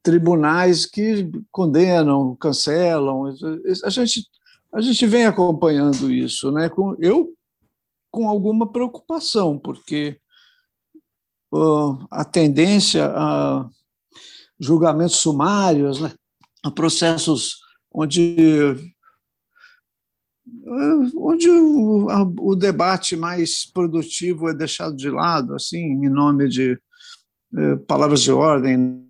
tribunais 0.01 0.86
que 0.86 1.29
condenam, 1.51 2.36
cancelam. 2.36 3.25
A 3.84 3.89
gente 3.89 4.27
a 4.75 4.81
gente 4.81 5.07
vem 5.07 5.25
acompanhando 5.25 6.11
isso, 6.11 6.51
né? 6.51 6.67
Com, 6.67 6.95
eu 6.99 7.33
com 8.11 8.27
alguma 8.27 8.69
preocupação, 8.69 9.57
porque 9.57 10.19
uh, 11.53 12.05
a 12.11 12.25
tendência 12.25 13.05
a 13.07 13.69
julgamentos 14.59 15.15
sumários, 15.15 16.01
né? 16.01 16.13
a 16.63 16.71
processos 16.71 17.57
onde 17.93 18.93
onde 21.17 21.49
o, 21.49 22.09
a, 22.09 22.21
o, 22.21 22.55
debate 22.55 23.15
mais 23.15 23.65
produtivo 23.65 24.49
é 24.49 24.53
deixado 24.53 24.95
de 24.95 25.09
lado, 25.09 25.55
assim, 25.55 25.77
em 25.77 26.09
nome 26.09 26.47
de 26.47 26.79
eh, 27.57 27.75
palavras 27.88 28.21
de 28.21 28.31
ordem, 28.31 29.07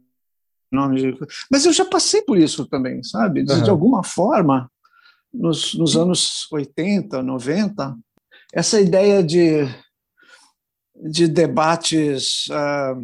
nome 0.72 1.02
de... 1.02 1.18
Mas 1.52 1.66
eu 1.66 1.74
já 1.74 1.86
passei 1.86 2.22
por 2.22 2.38
isso 2.38 2.66
também, 2.66 3.04
sabe? 3.04 3.44
De, 3.44 3.52
uhum. 3.52 3.64
de 3.64 3.70
alguma 3.70 4.04
forma, 4.04 4.70
nos, 5.38 5.74
nos, 5.76 5.96
anos 5.96 6.48
80, 6.52 7.22
90, 7.22 7.98
essa 8.54 8.80
ideia 8.80 9.24
de, 9.24 9.66
de 11.10 11.28
debates 11.28 12.46
ah, 12.52 12.96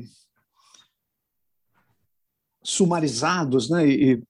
sumarizados, 2.64 3.70
né? 3.70 3.88
E, 3.88 4.24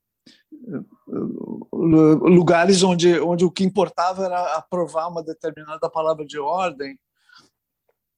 lugares 1.74 2.84
onde, 2.84 3.20
onde 3.20 3.44
o 3.44 3.52
que 3.52 3.64
importava 3.64 4.26
era 4.26 4.56
aprovar 4.56 5.08
uma 5.08 5.24
determinada 5.24 5.90
palavra 5.90 6.26
de 6.26 6.40
ordem, 6.40 6.98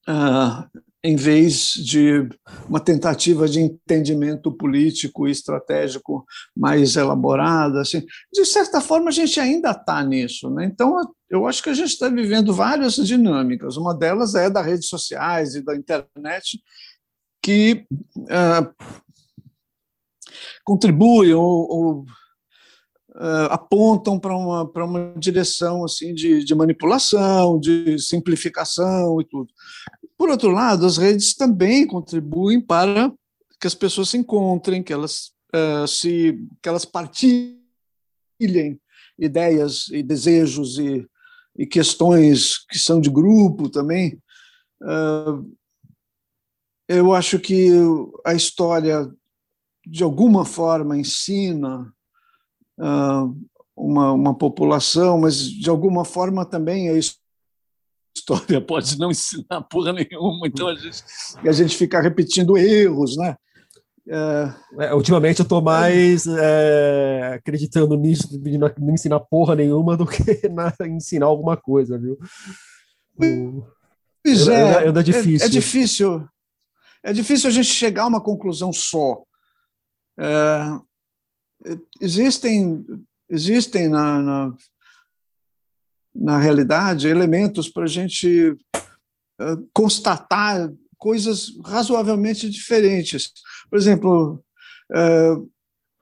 uh, 0.08 0.82
em 1.04 1.18
vez 1.18 1.74
de 1.74 2.30
uma 2.70 2.80
tentativa 2.80 3.46
de 3.48 3.60
entendimento 3.60 4.50
político 4.56 5.28
e 5.28 5.32
estratégico 5.32 6.26
mais 6.56 6.96
elaborada. 6.96 7.82
Assim. 7.82 8.06
De 8.32 8.46
certa 8.46 8.80
forma, 8.80 9.10
a 9.10 9.12
gente 9.12 9.38
ainda 9.38 9.72
está 9.72 10.02
nisso. 10.02 10.50
Né? 10.50 10.66
Então, 10.66 10.96
eu 11.30 11.46
acho 11.46 11.62
que 11.62 11.70
a 11.70 11.74
gente 11.74 11.90
está 11.90 12.08
vivendo 12.08 12.54
várias 12.54 12.96
dinâmicas. 12.96 13.76
Uma 13.76 13.94
delas 13.94 14.34
é 14.34 14.50
das 14.50 14.66
redes 14.66 14.88
sociais 14.88 15.56
e 15.56 15.62
da 15.62 15.76
internet, 15.76 16.62
que 17.42 17.86
uh, 18.18 18.74
contribuem 20.64 21.34
ou, 21.34 21.44
ou 21.44 22.06
uh, 23.16 23.50
apontam 23.50 24.18
para 24.18 24.38
uma, 24.38 24.72
para 24.72 24.86
uma 24.86 25.14
direção 25.18 25.84
assim 25.84 26.14
de, 26.14 26.46
de 26.46 26.56
manipulação, 26.56 27.60
de 27.60 28.00
simplificação 28.00 29.20
e 29.20 29.26
tudo. 29.26 29.52
Por 30.18 30.30
outro 30.30 30.50
lado, 30.50 30.86
as 30.86 30.98
redes 30.98 31.36
também 31.36 31.86
contribuem 31.86 32.62
para 32.62 33.12
que 33.60 33.68
as 33.68 33.76
pessoas 33.76 34.10
se 34.10 34.18
encontrem, 34.18 34.84
que 34.84 34.94
elas 34.94 35.34
uh, 35.54 35.88
se 35.88 36.38
que 36.62 36.70
elas 36.70 36.86
partilhem 36.86 37.60
ideias 39.18 39.88
e 39.90 40.02
desejos 40.02 40.78
e, 40.78 41.08
e 41.58 41.66
questões 41.66 42.66
que 42.68 42.78
são 42.78 43.00
de 43.00 43.10
grupo 43.10 43.70
também. 43.70 44.20
Uh, 44.82 45.56
eu 46.88 47.14
acho 47.14 47.40
que 47.40 47.70
a 48.26 48.34
história 48.34 49.10
de 49.86 50.04
alguma 50.04 50.46
forma 50.46 50.98
ensina 50.98 51.94
uma, 53.76 54.12
uma 54.12 54.38
população, 54.38 55.20
mas 55.20 55.50
de 55.50 55.70
alguma 55.70 56.06
forma 56.06 56.46
também 56.46 56.90
a 56.90 56.94
história 58.16 58.62
pode 58.62 58.98
não 58.98 59.12
ensinar 59.12 59.62
porra 59.70 59.94
nenhuma, 59.94 60.48
então 60.48 60.68
a 60.68 60.76
gente, 60.76 61.04
a 61.46 61.52
gente 61.52 61.76
fica 61.76 62.02
repetindo 62.02 62.58
erros, 62.58 63.18
né? 63.18 63.36
É, 64.06 64.86
é, 64.88 64.94
ultimamente 64.94 65.40
eu 65.40 65.44
estou 65.44 65.62
mais 65.62 66.28
é, 66.28 67.36
acreditando 67.36 67.96
nisso 67.96 68.38
de 68.38 68.58
não 68.58 68.70
ensinar 68.90 69.22
porra 69.22 69.56
nenhuma 69.56 69.96
do 69.96 70.06
que 70.06 70.48
na, 70.50 70.74
ensinar 70.88 71.28
alguma 71.28 71.56
coisa, 71.56 71.98
viu? 71.98 72.18
Pois 74.24 74.48
é, 74.48 74.86
é, 74.86 74.88
é, 74.88 75.04
difícil. 75.04 75.46
É, 75.46 75.46
é, 75.46 75.50
difícil. 75.50 76.30
É 77.04 77.14
difícil 77.14 77.50
a 77.50 77.52
gente 77.52 77.68
chegar 77.68 78.04
a 78.04 78.08
uma 78.08 78.22
conclusão 78.22 78.74
só. 78.74 79.24
É, 80.20 81.76
existem, 82.02 82.86
existem 83.30 83.88
na, 83.88 84.22
na, 84.22 84.58
na 86.16 86.38
realidade 86.38 87.08
elementos 87.08 87.70
para 87.70 87.84
a 87.84 87.88
gente 87.88 88.52
uh, 88.52 89.70
constatar 89.74 90.72
coisas 90.98 91.52
razoavelmente 91.66 92.50
diferentes. 92.50 93.32
Por 93.70 93.78
exemplo, 93.78 94.44
uh, 94.92 95.50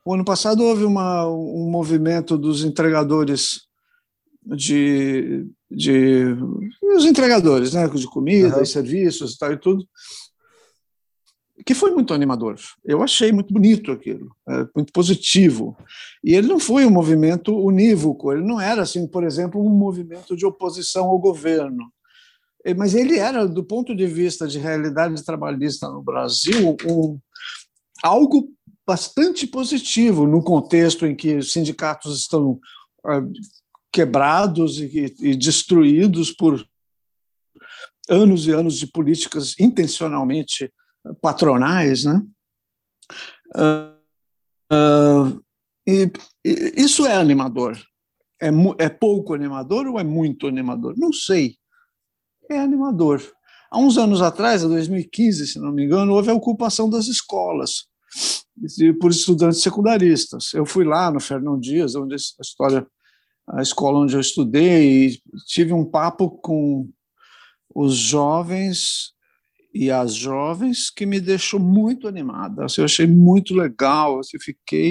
o 0.06 0.14
ano 0.14 0.26
passado 0.26 0.64
houve 0.64 0.84
uma, 0.84 1.28
um 1.28 1.70
movimento 1.70 2.38
dos 2.38 2.64
entregadores 2.64 3.62
de, 4.44 5.48
de 5.70 6.36
os 6.96 7.06
entregadores, 7.06 7.74
né, 7.74 7.88
de 7.88 8.08
comida 8.08 8.58
uhum. 8.58 8.64
e 8.64 8.66
serviços 8.66 9.34
e 9.34 9.38
tal 9.38 9.54
e 9.54 9.58
tudo, 9.58 9.88
que 11.66 11.74
foi 11.74 11.92
muito 11.92 12.14
animador. 12.14 12.56
Eu 12.84 13.04
achei 13.04 13.32
muito 13.32 13.54
bonito 13.54 13.92
aquilo, 13.92 14.36
é, 14.48 14.68
muito 14.76 14.92
positivo. 14.92 15.78
E 16.24 16.36
ele 16.36 16.48
não 16.48 16.60
foi 16.60 16.86
um 16.86 16.90
movimento 16.92 17.56
unívoco, 17.58 18.32
ele 18.32 18.44
não 18.44 18.60
era, 18.60 18.82
assim, 18.82 19.08
por 19.08 19.24
exemplo, 19.24 19.64
um 19.64 19.70
movimento 19.70 20.36
de 20.36 20.46
oposição 20.46 21.06
ao 21.06 21.20
governo. 21.20 21.92
Mas 22.78 22.94
ele 22.94 23.18
era, 23.18 23.48
do 23.48 23.64
ponto 23.64 23.96
de 23.96 24.06
vista 24.06 24.48
de 24.48 24.60
realidade 24.60 25.24
trabalhista 25.26 25.90
no 25.90 26.02
Brasil, 26.04 26.78
um, 26.88 27.20
algo 28.04 28.50
bastante 28.86 29.48
positivo 29.48 30.28
no 30.28 30.44
contexto 30.44 31.06
em 31.06 31.16
que 31.16 31.38
os 31.38 31.52
sindicatos 31.52 32.20
estão 32.20 32.60
uh, 33.06 33.32
quebrados 33.92 34.80
e, 34.80 35.16
e 35.20 35.36
destruídos 35.36 36.32
por 36.32 36.64
anos 38.10 38.48
e 38.48 38.52
anos 38.52 38.78
de 38.78 38.88
políticas 38.88 39.56
intencionalmente 39.60 40.72
patronais, 41.22 42.06
né? 42.06 42.22
Uh, 43.56 44.74
uh, 44.74 45.44
e, 45.88 46.12
e, 46.46 46.74
isso 46.78 47.06
é 47.06 47.16
animador. 47.16 47.78
É, 48.42 48.50
é 48.80 48.90
pouco 48.90 49.34
animador 49.34 49.88
ou 49.88 50.00
é 50.00 50.04
muito 50.04 50.48
animador? 50.48 50.96
Não 50.98 51.12
sei. 51.12 51.58
É 52.50 52.60
animador. 52.60 53.22
Há 53.70 53.80
uns 53.80 53.98
anos 53.98 54.22
atrás, 54.22 54.64
em 54.64 54.68
2015, 54.68 55.48
se 55.48 55.60
não 55.60 55.72
me 55.72 55.86
engano, 55.86 56.14
houve 56.14 56.30
a 56.30 56.34
ocupação 56.34 56.90
das 56.90 57.08
escolas 57.08 57.86
por 59.00 59.12
estudantes 59.12 59.62
secundaristas. 59.62 60.54
Eu 60.54 60.66
fui 60.66 60.84
lá 60.84 61.10
no 61.10 61.20
Fernão 61.20 61.58
Dias, 61.58 61.96
onde 61.96 62.14
a 62.14 62.18
história, 62.42 62.86
a 63.48 63.62
escola 63.62 64.00
onde 64.00 64.14
eu 64.14 64.20
estudei, 64.20 65.08
e 65.08 65.22
tive 65.48 65.72
um 65.72 65.86
papo 65.86 66.30
com 66.30 66.90
os 67.74 67.96
jovens 67.96 69.14
e 69.74 69.90
as 69.90 70.14
jovens 70.14 70.90
que 70.90 71.06
me 71.06 71.20
deixou 71.20 71.60
muito 71.60 72.08
animada. 72.08 72.66
Assim, 72.66 72.82
eu 72.82 72.86
achei 72.86 73.08
muito 73.08 73.54
legal, 73.54 74.20
assim, 74.20 74.38
fiquei 74.40 74.90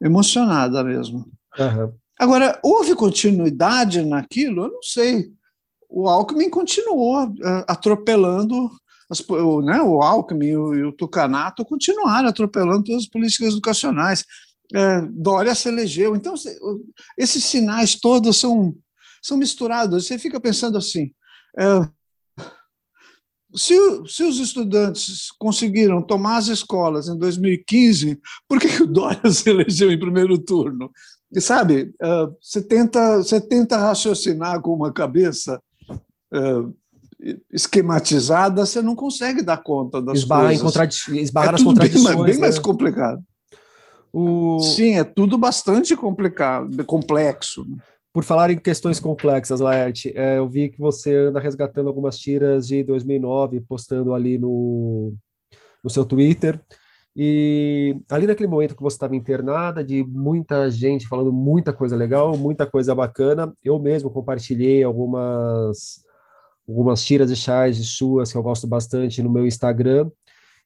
emocionada 0.00 0.82
mesmo. 0.82 1.30
Uhum. 1.58 1.92
Agora, 2.18 2.58
houve 2.62 2.94
continuidade 2.94 4.02
naquilo? 4.02 4.64
Eu 4.64 4.72
não 4.72 4.82
sei. 4.82 5.30
O 5.88 6.08
Alckmin 6.08 6.48
continuou 6.48 7.26
uh, 7.26 7.64
atropelando, 7.66 8.70
as, 9.10 9.20
o, 9.20 9.60
né, 9.60 9.82
o 9.82 10.00
Alckmin 10.00 10.46
e 10.46 10.56
o, 10.56 10.74
e 10.74 10.84
o 10.84 10.92
Tucanato 10.92 11.64
continuaram 11.64 12.28
atropelando 12.28 12.84
todas 12.84 13.02
as 13.02 13.08
políticas 13.08 13.52
educacionais. 13.52 14.24
É, 14.72 15.02
Dória 15.10 15.54
se 15.54 15.68
elegeu. 15.68 16.14
Então, 16.14 16.34
esses 17.18 17.44
sinais 17.44 17.96
todos 17.96 18.36
são, 18.38 18.74
são 19.20 19.36
misturados. 19.36 20.06
Você 20.06 20.18
fica 20.18 20.40
pensando 20.40 20.78
assim: 20.78 21.10
é, 21.58 21.88
se, 23.54 23.74
se, 24.06 24.22
os 24.22 24.38
estudantes 24.38 25.30
conseguiram 25.38 26.02
tomar 26.02 26.36
as 26.36 26.48
escolas 26.48 27.08
em 27.08 27.16
2015, 27.16 28.20
por 28.48 28.60
que, 28.60 28.68
que 28.68 28.82
o 28.82 28.86
Dória 28.86 29.20
se 29.30 29.48
elegeu 29.50 29.90
em 29.90 29.98
primeiro 29.98 30.38
turno? 30.38 30.90
E 31.32 31.40
sabe, 31.40 31.92
uh, 32.02 32.34
você, 32.40 32.62
tenta, 32.62 33.18
você 33.18 33.40
tenta 33.40 33.76
raciocinar 33.76 34.60
com 34.60 34.74
uma 34.74 34.92
cabeça 34.92 35.60
uh, 36.34 36.74
esquematizada, 37.52 38.66
você 38.66 38.82
não 38.82 38.96
consegue 38.96 39.42
dar 39.42 39.62
conta 39.62 40.00
das 40.00 40.18
Esbarra 40.18 40.46
coisas. 40.46 40.60
Em 40.60 40.64
contradi 40.64 41.20
esbarra 41.20 41.48
é 41.48 41.52
nas 41.52 41.62
contradições. 41.62 42.16
Bem, 42.16 42.24
bem 42.24 42.34
né? 42.34 42.40
mais 42.40 42.58
complicado. 42.58 43.22
O... 44.12 44.58
Sim, 44.60 44.98
é 44.98 45.04
tudo 45.04 45.38
bastante 45.38 45.94
complicado, 45.94 46.84
complexo. 46.84 47.64
Por 48.12 48.24
falar 48.24 48.50
em 48.50 48.58
questões 48.58 48.98
complexas, 48.98 49.60
Laerte, 49.60 50.12
é, 50.16 50.38
eu 50.38 50.48
vi 50.48 50.68
que 50.68 50.80
você 50.80 51.14
anda 51.14 51.38
resgatando 51.38 51.88
algumas 51.88 52.18
tiras 52.18 52.66
de 52.66 52.82
2009, 52.82 53.60
postando 53.60 54.12
ali 54.12 54.36
no, 54.36 55.14
no 55.82 55.90
seu 55.90 56.04
Twitter. 56.04 56.60
E 57.14 57.96
ali 58.10 58.26
naquele 58.26 58.48
momento 58.48 58.76
que 58.76 58.82
você 58.82 58.96
estava 58.96 59.14
internada, 59.14 59.84
de 59.84 60.04
muita 60.04 60.70
gente 60.70 61.06
falando 61.06 61.32
muita 61.32 61.72
coisa 61.72 61.96
legal, 61.96 62.36
muita 62.36 62.66
coisa 62.66 62.94
bacana, 62.94 63.52
eu 63.62 63.78
mesmo 63.78 64.10
compartilhei 64.10 64.82
algumas 64.82 66.04
algumas 66.68 67.04
tiras 67.04 67.28
de 67.28 67.36
charges 67.36 67.88
suas 67.96 68.30
que 68.30 68.38
eu 68.38 68.42
gosto 68.42 68.66
bastante 68.66 69.22
no 69.22 69.30
meu 69.30 69.46
Instagram. 69.46 70.10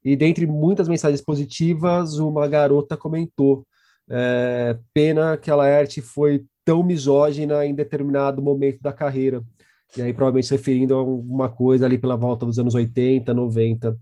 E 0.05 0.15
dentre 0.17 0.47
muitas 0.47 0.87
mensagens 0.87 1.23
positivas, 1.23 2.19
uma 2.19 2.47
garota 2.47 2.97
comentou: 2.97 3.67
é, 4.11 4.79
pena 4.93 5.37
que 5.39 5.51
a 5.51 5.57
Laerte 5.57 6.03
foi 6.03 6.45
tão 6.65 6.83
misógina 6.83 7.65
em 7.67 7.75
determinado 7.75 8.43
momento 8.43 8.81
da 8.81 8.93
carreira. 8.93 9.43
E 9.97 10.03
aí, 10.03 10.13
provavelmente 10.13 10.49
se 10.49 10.57
referindo 10.57 10.95
a 10.95 10.99
alguma 10.99 11.49
coisa 11.49 11.87
ali 11.87 11.99
pela 11.99 12.17
volta 12.17 12.45
dos 12.45 12.59
anos 12.59 12.75
80, 12.75 13.33
90. 13.33 13.97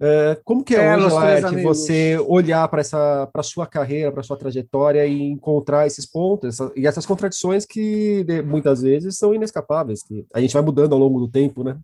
É, 0.00 0.40
como 0.44 0.64
que 0.64 0.74
é, 0.74 0.86
é 0.86 0.96
hoje, 0.96 1.14
Laerte, 1.14 1.62
você 1.62 2.18
olhar 2.18 2.66
para 2.68 2.80
essa 2.80 3.28
para 3.32 3.42
sua 3.44 3.64
carreira, 3.64 4.10
para 4.10 4.24
sua 4.24 4.36
trajetória 4.36 5.06
e 5.06 5.22
encontrar 5.22 5.86
esses 5.86 6.04
pontos 6.04 6.48
essa, 6.48 6.72
e 6.74 6.84
essas 6.84 7.06
contradições 7.06 7.64
que 7.64 8.24
de, 8.24 8.42
muitas 8.42 8.82
vezes 8.82 9.16
são 9.16 9.32
inescapáveis, 9.32 10.02
que 10.02 10.26
a 10.34 10.40
gente 10.40 10.52
vai 10.52 10.62
mudando 10.62 10.94
ao 10.94 10.98
longo 10.98 11.20
do 11.20 11.28
tempo, 11.28 11.62
né? 11.62 11.78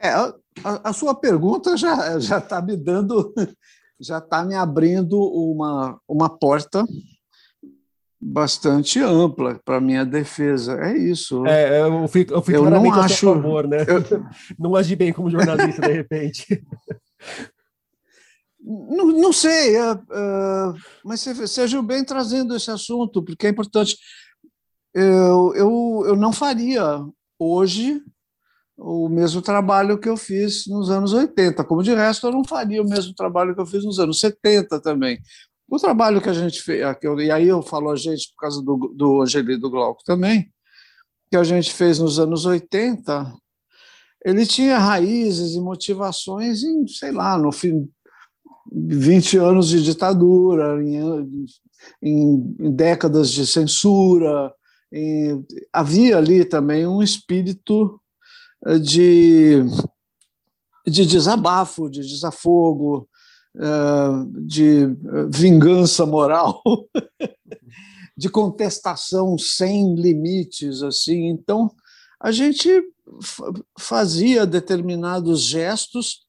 É, 0.00 0.08
a, 0.08 0.34
a 0.82 0.92
sua 0.94 1.14
pergunta 1.14 1.76
já 1.76 2.18
já 2.18 2.38
está 2.38 2.62
me 2.62 2.74
dando, 2.74 3.34
já 4.00 4.16
está 4.16 4.42
me 4.42 4.54
abrindo 4.54 5.20
uma 5.20 6.00
uma 6.08 6.30
porta 6.30 6.86
bastante 8.28 8.98
ampla 9.00 9.60
para 9.64 9.80
minha 9.80 10.04
defesa. 10.04 10.78
É 10.80 10.96
isso. 10.96 11.46
É, 11.46 11.80
eu 11.80 12.08
fico, 12.08 12.34
eu 12.34 12.42
fico 12.42 12.58
eu 12.58 12.70
não 12.70 12.92
acho, 12.92 13.32
favor, 13.32 13.68
né? 13.68 13.78
Eu... 13.86 14.02
Não 14.58 14.74
agi 14.74 14.96
bem 14.96 15.12
como 15.12 15.30
jornalista, 15.30 15.82
de 15.82 15.92
repente. 15.92 16.64
Não, 18.60 19.06
não 19.06 19.32
sei, 19.32 19.78
uh, 19.78 19.94
uh, 19.94 20.74
mas 21.04 21.24
agiu 21.58 21.82
bem 21.82 22.04
trazendo 22.04 22.56
esse 22.56 22.68
assunto, 22.68 23.22
porque 23.22 23.46
é 23.46 23.50
importante. 23.50 23.96
Eu, 24.92 25.54
eu, 25.54 26.04
eu 26.08 26.16
não 26.16 26.32
faria 26.32 26.82
hoje 27.38 28.02
o 28.76 29.08
mesmo 29.08 29.40
trabalho 29.40 29.98
que 29.98 30.08
eu 30.08 30.16
fiz 30.16 30.66
nos 30.66 30.90
anos 30.90 31.12
80, 31.12 31.62
como 31.64 31.82
de 31.82 31.94
resto 31.94 32.26
eu 32.26 32.32
não 32.32 32.44
faria 32.44 32.82
o 32.82 32.88
mesmo 32.88 33.14
trabalho 33.14 33.54
que 33.54 33.60
eu 33.60 33.66
fiz 33.66 33.84
nos 33.84 33.98
anos 33.98 34.18
70 34.18 34.80
também. 34.80 35.18
O 35.68 35.78
trabalho 35.78 36.20
que 36.20 36.28
a 36.28 36.32
gente 36.32 36.62
fez, 36.62 36.80
e 36.80 37.30
aí 37.30 37.48
eu 37.48 37.60
falo 37.60 37.90
a 37.90 37.96
gente 37.96 38.30
por 38.30 38.42
causa 38.42 38.62
do, 38.62 38.92
do 38.94 39.24
e 39.24 39.56
do 39.56 39.70
Glauco 39.70 40.02
também, 40.04 40.48
que 41.30 41.36
a 41.36 41.42
gente 41.42 41.72
fez 41.72 41.98
nos 41.98 42.20
anos 42.20 42.46
80, 42.46 43.32
ele 44.24 44.46
tinha 44.46 44.78
raízes 44.78 45.54
e 45.54 45.60
motivações 45.60 46.62
em, 46.62 46.86
sei 46.86 47.10
lá, 47.10 47.36
no 47.36 47.50
fim, 47.50 47.88
20 48.72 49.38
anos 49.38 49.68
de 49.68 49.82
ditadura, 49.82 50.82
em, 50.82 50.96
em, 52.02 52.56
em 52.60 52.72
décadas 52.74 53.30
de 53.30 53.46
censura. 53.46 54.52
Em, 54.92 55.44
havia 55.72 56.18
ali 56.18 56.44
também 56.44 56.86
um 56.86 57.02
espírito 57.02 58.00
eh, 58.66 58.78
de, 58.78 59.64
de 60.86 61.06
desabafo, 61.06 61.88
de 61.88 62.00
desafogo, 62.00 63.08
de 64.44 64.86
vingança 65.30 66.04
moral, 66.04 66.62
de 68.16 68.28
contestação 68.28 69.36
sem 69.38 69.94
limites, 69.94 70.82
assim. 70.82 71.28
Então, 71.28 71.70
a 72.20 72.32
gente 72.32 72.68
fazia 73.78 74.46
determinados 74.46 75.42
gestos 75.42 76.26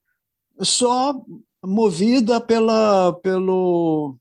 só 0.62 1.22
movida 1.64 2.40
pela 2.40 3.14
pelo 3.22 4.18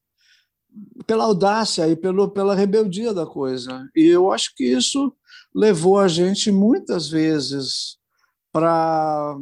pela 1.07 1.25
audácia 1.25 1.89
e 1.89 1.97
pelo, 1.97 2.29
pela 2.29 2.55
rebeldia 2.55 3.15
da 3.15 3.25
coisa. 3.25 3.89
E 3.95 4.05
eu 4.07 4.31
acho 4.33 4.55
que 4.55 4.65
isso 4.65 5.13
levou 5.55 5.99
a 5.99 6.09
gente 6.09 6.51
muitas 6.53 7.09
vezes 7.09 7.97
para 8.53 9.37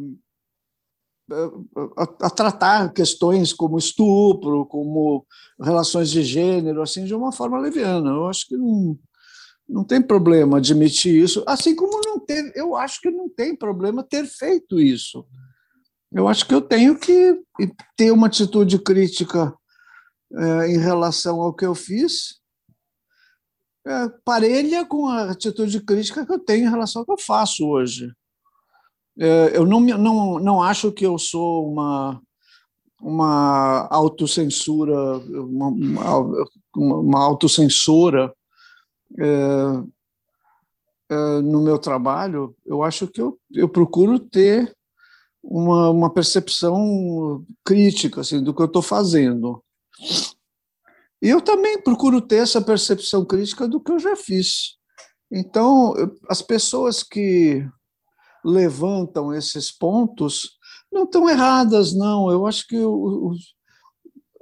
a, 1.97 2.27
a, 2.27 2.31
tratar 2.31 2.93
questões 2.93 3.53
como 3.53 3.79
estupro, 3.79 4.67
como 4.67 5.27
relações 5.61 6.11
de 6.11 6.23
gênero, 6.23 6.83
assim, 6.83 7.05
de 7.05 7.15
uma 7.15 7.33
forma 7.33 7.59
leviana. 7.59 8.11
Eu 8.11 8.27
acho 8.27 8.47
que 8.47 8.57
não, 8.57 8.99
não 9.69 9.85
tem 9.85 10.03
problema 10.03 10.59
admitir 10.59 11.23
isso, 11.23 11.43
assim 11.47 11.75
como 11.75 12.01
não 12.05 12.19
teve, 12.19 12.53
eu 12.55 12.77
acho 12.77 13.01
que 13.01 13.11
não 13.11 13.29
tem 13.29 13.57
problema 13.57 14.03
ter 14.03 14.27
feito 14.27 14.79
isso. 14.79 15.27
Eu 16.13 16.29
acho 16.29 16.47
que 16.47 16.55
eu 16.55 16.61
tenho 16.61 16.97
que 16.97 17.41
ter 17.97 18.13
uma 18.13 18.27
atitude 18.29 18.79
crítica 18.79 19.53
é, 20.33 20.69
em 20.69 20.79
relação 20.79 21.41
ao 21.41 21.53
que 21.53 21.67
eu 21.67 21.75
fiz, 21.75 22.41
é, 23.87 24.09
parelha 24.25 24.85
com 24.85 25.09
a 25.09 25.31
atitude 25.31 25.81
crítica 25.81 26.25
que 26.25 26.33
eu 26.33 26.39
tenho 26.39 26.67
em 26.67 26.71
relação 26.71 27.01
ao 27.01 27.07
que 27.07 27.13
eu 27.13 27.19
faço 27.19 27.67
hoje. 27.67 28.13
É, 29.19 29.57
eu 29.57 29.65
não, 29.65 29.81
não, 29.81 30.39
não 30.39 30.63
acho 30.63 30.91
que 30.91 31.07
eu 31.07 31.19
sou 31.19 31.71
uma, 31.71 32.21
uma 33.01 33.87
autocensura, 33.91 35.19
uma, 35.19 35.69
uma, 35.69 36.47
uma 36.77 37.23
autocensora 37.23 38.35
é, 39.19 39.25
é, 41.11 41.41
no 41.43 41.63
meu 41.63 41.79
trabalho. 41.79 42.57
Eu 42.67 42.83
acho 42.83 43.07
que 43.07 43.21
eu, 43.21 43.39
eu 43.53 43.69
procuro 43.69 44.19
ter 44.19 44.75
uma, 45.43 45.91
uma 45.91 46.11
percepção 46.13 47.45
crítica 47.65 48.23
assim, 48.23 48.43
do 48.43 48.55
que 48.55 48.63
eu 48.63 48.67
estou 48.67 48.83
fazendo. 48.83 49.63
E 51.23 51.29
eu 51.29 51.41
também 51.41 51.81
procuro 51.81 52.21
ter 52.21 52.37
essa 52.37 52.61
percepção 52.61 53.25
crítica 53.25 53.69
do 53.69 53.81
que 53.81 53.93
eu 53.93 53.99
já 53.99 54.17
fiz. 54.17 54.77
Então, 55.31 55.95
as 56.29 56.43
pessoas 56.43 57.03
que 57.03 57.67
levantam 58.45 59.33
esses 59.33 59.71
pontos 59.71 60.59
não 60.93 61.05
estão 61.05 61.29
erradas, 61.29 61.93
não. 61.93 62.31
Eu 62.31 62.47
acho 62.47 62.67
que 62.69 62.79
o, 62.79 63.33
o, 63.33 63.35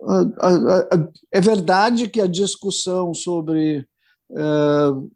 a, 0.02 0.20
a, 0.20 0.78
a, 0.80 1.08
é 1.32 1.40
verdade 1.40 2.08
que 2.08 2.20
a 2.20 2.26
discussão 2.26 3.14
sobre 3.14 3.86
uh, 4.30 5.10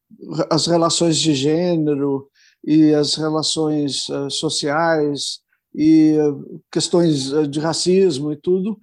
as 0.51 0.67
relações 0.67 1.19
de 1.19 1.35
gênero 1.35 2.29
e 2.65 2.95
as 2.95 3.15
relações 3.15 4.09
uh, 4.09 4.31
sociais 4.31 5.41
e 5.75 6.17
uh, 6.19 6.63
questões 6.73 7.31
de 7.51 7.61
racismo 7.61 8.33
e 8.33 8.37
tudo 8.37 8.79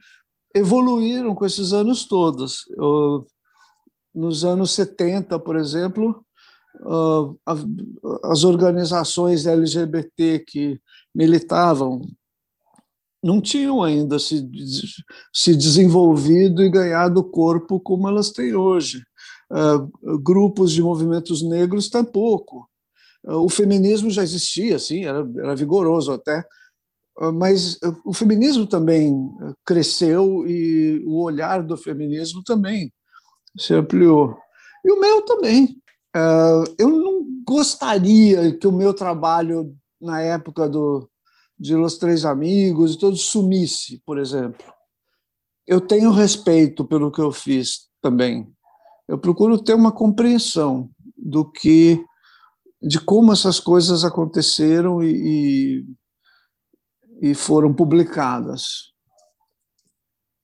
evoluíram 0.55 1.33
com 1.33 1.45
esses 1.45 1.73
anos 1.73 2.05
todos. 2.05 2.65
Eu, 2.77 3.25
nos 4.13 4.45
anos 4.45 4.71
70, 4.71 5.39
por 5.39 5.55
exemplo, 5.55 6.23
as 8.23 8.43
organizações 8.43 9.45
LGBT 9.45 10.39
que 10.39 10.79
militavam 11.13 12.01
não 13.23 13.39
tinham 13.39 13.81
ainda 13.81 14.19
se, 14.19 14.45
se 15.33 15.55
desenvolvido 15.55 16.61
e 16.61 16.69
ganhado 16.69 17.23
corpo 17.23 17.79
como 17.79 18.07
elas 18.07 18.31
têm 18.31 18.53
hoje. 18.53 19.01
grupos 20.21 20.71
de 20.71 20.81
movimentos 20.81 21.41
negros 21.41 21.89
tampouco. 21.89 22.67
o 23.25 23.47
feminismo 23.47 24.09
já 24.09 24.23
existia, 24.23 24.77
sim, 24.77 25.05
era, 25.05 25.25
era 25.37 25.55
vigoroso 25.55 26.11
até, 26.11 26.43
mas 27.35 27.79
o 28.03 28.13
feminismo 28.13 28.65
também 28.67 29.15
cresceu 29.65 30.45
e 30.47 31.01
o 31.05 31.21
olhar 31.21 31.63
do 31.63 31.77
feminismo 31.77 32.43
também 32.43 32.91
se 33.57 33.73
ampliou. 33.73 34.35
E 34.83 34.91
o 34.91 34.99
meu 34.99 35.21
também. 35.21 35.81
Uh, 36.15 36.63
eu 36.77 36.89
não 36.89 37.23
gostaria 37.45 38.55
que 38.57 38.67
o 38.67 38.71
meu 38.71 38.93
trabalho 38.93 39.75
na 39.99 40.21
época 40.21 40.67
do, 40.69 41.09
de 41.57 41.75
Los 41.75 41.97
Três 41.97 42.25
Amigos 42.25 42.93
e 42.93 42.99
todos 42.99 43.21
sumisse, 43.21 44.01
por 44.05 44.17
exemplo. 44.17 44.65
Eu 45.65 45.79
tenho 45.79 46.11
respeito 46.11 46.85
pelo 46.85 47.11
que 47.11 47.21
eu 47.21 47.31
fiz 47.31 47.89
também. 48.01 48.53
Eu 49.07 49.17
procuro 49.17 49.61
ter 49.61 49.73
uma 49.73 49.91
compreensão 49.91 50.89
do 51.17 51.49
que, 51.49 52.03
de 52.81 52.99
como 52.99 53.31
essas 53.31 53.59
coisas 53.59 54.03
aconteceram 54.03 55.01
e, 55.01 55.85
e, 57.21 57.29
e 57.31 57.35
foram 57.35 57.73
publicadas 57.73 58.93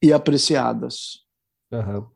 e 0.01 0.13
apreciadas. 0.13 1.25
Uhum. 1.71 2.07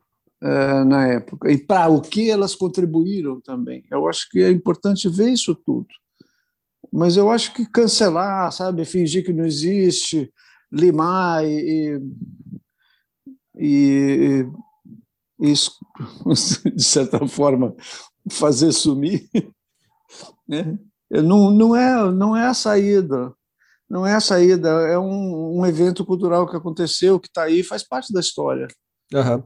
Uh, 0.44 0.84
na 0.84 1.06
época, 1.06 1.50
e 1.50 1.56
para 1.56 1.88
o 1.88 2.02
que 2.02 2.30
elas 2.30 2.54
contribuíram 2.54 3.40
também. 3.40 3.82
Eu 3.90 4.06
acho 4.06 4.28
que 4.28 4.42
é 4.42 4.50
importante 4.50 5.08
ver 5.08 5.30
isso 5.30 5.54
tudo. 5.54 5.86
Mas 6.92 7.16
eu 7.16 7.30
acho 7.30 7.54
que 7.54 7.64
cancelar, 7.64 8.52
sabe, 8.52 8.84
fingir 8.84 9.24
que 9.24 9.32
não 9.32 9.46
existe, 9.46 10.30
limar 10.70 11.42
e, 11.46 11.98
e, 13.58 14.46
e 15.40 15.52
de 16.74 16.84
certa 16.84 17.26
forma, 17.26 17.74
fazer 18.30 18.70
sumir, 18.72 19.26
né? 20.46 20.78
não, 21.10 21.50
não, 21.50 21.74
é, 21.74 22.12
não 22.12 22.36
é 22.36 22.46
a 22.46 22.54
saída. 22.54 23.32
Não 23.88 24.06
é 24.06 24.14
a 24.14 24.20
saída, 24.20 24.68
é 24.88 24.98
um, 24.98 25.60
um 25.60 25.66
evento 25.66 26.04
cultural 26.04 26.46
que 26.48 26.56
aconteceu, 26.56 27.18
que 27.20 27.28
está 27.28 27.44
aí, 27.44 27.62
faz 27.62 27.82
parte 27.82 28.12
da 28.12 28.20
história. 28.20 28.66
Uhum. 29.12 29.42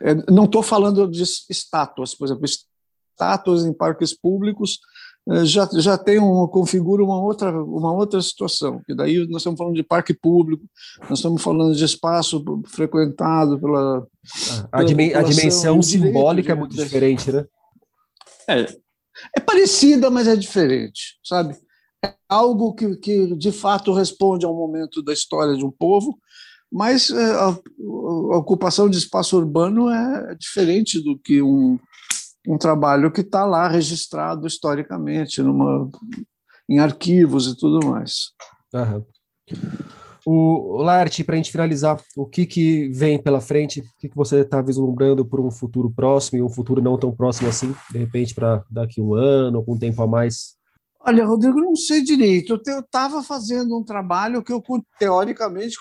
É, 0.00 0.14
não 0.30 0.44
estou 0.44 0.62
falando 0.62 1.08
de 1.08 1.22
estátuas, 1.22 2.14
por 2.14 2.26
exemplo, 2.26 2.44
estátuas 2.44 3.64
em 3.64 3.72
parques 3.72 4.12
públicos 4.12 4.78
é, 5.30 5.44
já, 5.44 5.68
já 5.74 5.96
tem 5.96 6.18
um, 6.18 6.46
configura 6.48 7.02
uma 7.02 7.20
outra, 7.20 7.52
uma 7.62 7.92
outra 7.92 8.20
situação, 8.20 8.82
que 8.84 8.94
daí 8.94 9.18
nós 9.28 9.42
estamos 9.42 9.56
falando 9.56 9.76
de 9.76 9.84
parque 9.84 10.12
público, 10.12 10.64
nós 11.08 11.20
estamos 11.20 11.40
falando 11.40 11.76
de 11.76 11.84
espaço 11.84 12.42
frequentado 12.66 13.60
pela. 13.60 14.06
A, 14.72 14.84
pela 14.84 15.18
a 15.18 15.22
dimensão 15.22 15.80
simbólica 15.80 16.52
é 16.52 16.54
muito 16.56 16.74
diferente, 16.74 17.30
né? 17.30 17.44
É, 18.48 18.62
é 19.36 19.40
parecida, 19.40 20.10
mas 20.10 20.26
é 20.26 20.34
diferente, 20.34 21.18
sabe? 21.22 21.56
É 22.04 22.12
algo 22.28 22.74
que, 22.74 22.96
que 22.96 23.36
de 23.36 23.52
fato 23.52 23.92
responde 23.92 24.44
ao 24.44 24.56
momento 24.56 25.00
da 25.04 25.12
história 25.12 25.54
de 25.56 25.64
um 25.64 25.70
povo, 25.70 26.18
mas 26.72 27.10
é, 27.10 27.32
a, 27.34 27.48
a 27.48 28.36
ocupação 28.38 28.88
de 28.88 28.96
espaço 28.96 29.36
urbano 29.36 29.90
é 29.90 30.34
diferente 30.34 31.02
do 31.02 31.18
que 31.18 31.42
um, 31.42 31.78
um 32.48 32.56
trabalho 32.56 33.12
que 33.12 33.20
está 33.20 33.44
lá 33.44 33.68
registrado 33.68 34.46
historicamente, 34.46 35.42
numa, 35.42 35.90
em 36.68 36.78
arquivos 36.78 37.46
e 37.46 37.56
tudo 37.56 37.86
mais. 37.86 38.30
O 40.24 40.80
Larte, 40.80 41.24
para 41.24 41.34
a 41.34 41.36
gente 41.36 41.50
finalizar, 41.50 42.00
o 42.16 42.24
que, 42.24 42.46
que 42.46 42.88
vem 42.90 43.20
pela 43.20 43.40
frente? 43.40 43.80
O 43.80 43.84
que, 43.98 44.08
que 44.08 44.16
você 44.16 44.40
está 44.40 44.62
vislumbrando 44.62 45.24
para 45.24 45.40
um 45.40 45.50
futuro 45.50 45.90
próximo 45.90 46.38
e 46.38 46.42
um 46.42 46.48
futuro 46.48 46.80
não 46.80 46.96
tão 46.96 47.12
próximo 47.12 47.48
assim? 47.48 47.74
De 47.90 47.98
repente, 47.98 48.32
para 48.32 48.64
daqui 48.70 49.00
um 49.00 49.14
ano, 49.14 49.64
com 49.64 49.74
um 49.74 49.78
tempo 49.78 50.00
a 50.00 50.06
mais? 50.06 50.56
Olha, 51.00 51.26
Rodrigo, 51.26 51.60
não 51.60 51.74
sei 51.74 52.04
direito. 52.04 52.60
Eu 52.64 52.78
estava 52.78 53.22
fazendo 53.22 53.76
um 53.76 53.82
trabalho 53.82 54.42
que 54.44 54.52
eu, 54.52 54.62
teoricamente, 54.96 55.76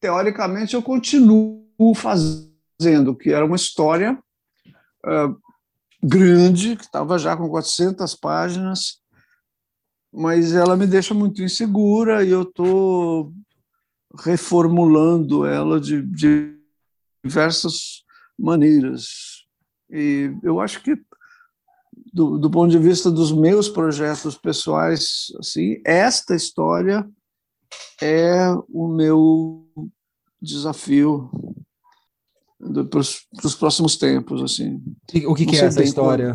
teoricamente, 0.00 0.74
eu 0.74 0.82
continuo 0.82 1.94
fazendo, 1.94 3.16
que 3.16 3.30
era 3.30 3.44
uma 3.44 3.56
história 3.56 4.18
uh, 5.04 5.36
grande, 6.02 6.76
que 6.76 6.84
estava 6.84 7.18
já 7.18 7.36
com 7.36 7.48
400 7.48 8.14
páginas, 8.14 8.98
mas 10.12 10.52
ela 10.52 10.76
me 10.76 10.86
deixa 10.86 11.12
muito 11.12 11.42
insegura 11.42 12.24
e 12.24 12.30
eu 12.30 12.42
estou 12.42 13.32
reformulando 14.20 15.46
ela 15.46 15.80
de, 15.80 16.02
de 16.02 16.56
diversas 17.24 18.04
maneiras. 18.38 19.44
E 19.90 20.32
eu 20.42 20.60
acho 20.60 20.82
que, 20.82 20.96
do, 22.12 22.38
do 22.38 22.50
ponto 22.50 22.70
de 22.70 22.78
vista 22.78 23.10
dos 23.10 23.32
meus 23.32 23.68
projetos 23.68 24.36
pessoais, 24.36 25.26
assim, 25.38 25.80
esta 25.84 26.34
história 26.34 27.08
é 28.00 28.50
o 28.68 28.88
meu 28.88 29.67
desafio 30.40 31.30
para 32.90 33.00
os 33.00 33.54
próximos 33.54 33.96
tempos, 33.96 34.42
assim. 34.42 34.82
O 35.26 35.34
que, 35.34 35.46
que 35.46 35.56
é 35.56 35.64
essa 35.64 35.82
história? 35.82 36.34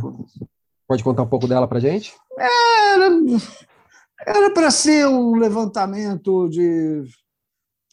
Pode 0.88 1.04
contar 1.04 1.24
um 1.24 1.30
pouco 1.30 1.48
dela 1.48 1.68
para 1.68 1.80
gente? 1.80 2.14
Era 2.38 3.10
era 4.26 4.54
para 4.54 4.72
ser 4.72 5.08
um 5.08 5.36
levantamento 5.36 6.48
de 6.50 7.04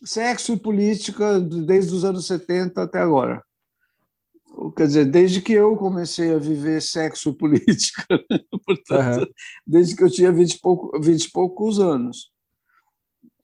sexo 0.04 0.52
e 0.52 0.58
política 0.58 1.40
desde 1.40 1.94
os 1.94 2.04
anos 2.04 2.26
70 2.26 2.82
até 2.82 3.00
agora. 3.00 3.42
Quer 4.76 4.86
dizer, 4.86 5.04
desde 5.06 5.40
que 5.40 5.52
eu 5.52 5.76
comecei 5.76 6.34
a 6.34 6.38
viver 6.38 6.82
sexo 6.82 7.30
e 7.30 7.36
política, 7.36 8.04
portanto, 8.66 9.20
uhum. 9.20 9.26
desde 9.66 9.96
que 9.96 10.02
eu 10.02 10.10
tinha 10.10 10.32
20 10.32 10.52
e, 10.52 10.60
pouco, 10.60 11.00
20 11.00 11.24
e 11.24 11.30
poucos 11.30 11.78
anos. 11.78 12.30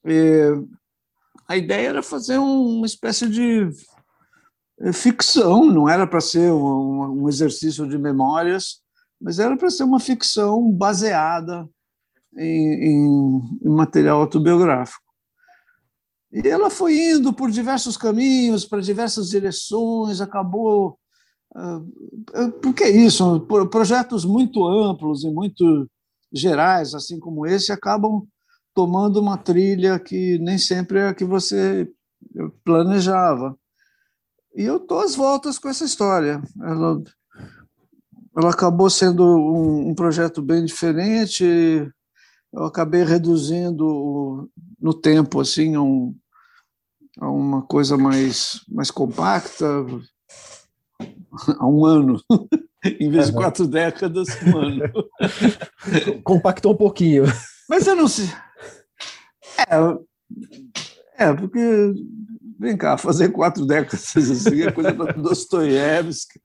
E 0.05 0.53
a 1.49 1.57
ideia 1.57 1.89
era 1.89 2.03
fazer 2.03 2.39
uma 2.39 2.87
espécie 2.87 3.29
de 3.29 3.69
é 4.79 4.93
ficção, 4.93 5.65
não 5.65 5.89
era 5.89 6.07
para 6.07 6.21
ser 6.21 6.53
um, 6.53 7.29
exercício 7.29 7.89
de 7.89 7.97
memórias, 7.97 8.83
mas 9.21 9.39
era 9.39 9.57
para 9.57 9.71
ser 9.71 9.85
uma 9.85 9.99
ficção 9.99 10.71
baseada 10.71 11.67
em, 12.37 13.41
em, 13.63 13.69
material 13.71 14.21
autobiográfico. 14.21 15.03
E 16.31 16.47
ela 16.47 16.69
foi 16.69 16.95
indo 17.13 17.33
por 17.33 17.51
diversos 17.51 17.97
caminhos, 17.97 18.67
para 18.67 18.83
diversas 18.83 19.31
direções, 19.31 20.21
acabou. 20.21 20.99
Uh, 21.55 22.53
por 22.61 22.75
que 22.75 22.87
isso? 22.87 23.41
Projetos 23.71 24.27
muito 24.27 24.67
amplos 24.67 25.25
e 25.25 25.31
muito 25.31 25.89
gerais, 26.31 26.95
assim 26.95 27.19
como 27.19 27.47
esse, 27.47 27.73
acabam 27.73 28.27
tomando 28.77 29.19
uma 29.23 29.39
trilha 29.39 29.99
que 29.99 30.39
nem 30.39 30.59
sempre 30.59 30.99
é 30.99 31.09
a 31.09 31.15
que 31.15 31.25
você 31.25 31.91
planejava. 32.63 33.59
E 34.55 34.65
eu 34.65 34.77
estou 34.77 35.01
às 35.01 35.17
voltas 35.17 35.59
com 35.59 35.71
essa 35.71 35.87
história. 35.87 36.43
Ela, 36.63 37.03
ela 38.37 38.51
acabou 38.51 38.91
sendo 38.91 39.25
um, 39.25 39.89
um 39.89 39.95
projeto 39.95 40.43
bem 40.43 40.63
diferente. 40.63 41.43
Eu 42.53 42.65
acabei 42.65 43.03
reduzindo 43.03 44.51
no 44.79 44.93
tempo 44.93 45.41
assim 45.41 45.75
a, 45.75 45.81
um, 45.81 46.15
a 47.19 47.31
uma 47.31 47.63
coisa 47.63 47.97
mais, 47.97 48.61
mais 48.69 48.91
compacta, 48.91 49.67
a 51.59 51.67
um 51.67 51.87
ano. 51.87 52.21
em 53.01 53.11
vez 53.11 53.29
de 53.29 53.33
quatro 53.33 53.67
décadas, 53.67 54.29
um 54.47 54.59
ano. 54.59 54.83
Compactou 56.23 56.75
um 56.75 56.77
pouquinho. 56.77 57.25
Mas 57.71 57.87
eu 57.87 57.97
não 57.97 58.07
sei. 58.07 58.29
É, 59.69 61.27
é 61.27 61.33
porque 61.35 61.95
Vem 62.59 62.77
cá, 62.77 62.97
fazer 62.97 63.31
quatro 63.31 63.67
décadas 63.67 64.17
assim 64.17 64.63
é 64.63 64.73
coisa 64.73 64.93
da 64.93 65.13
Dostoiévski. 65.13 66.41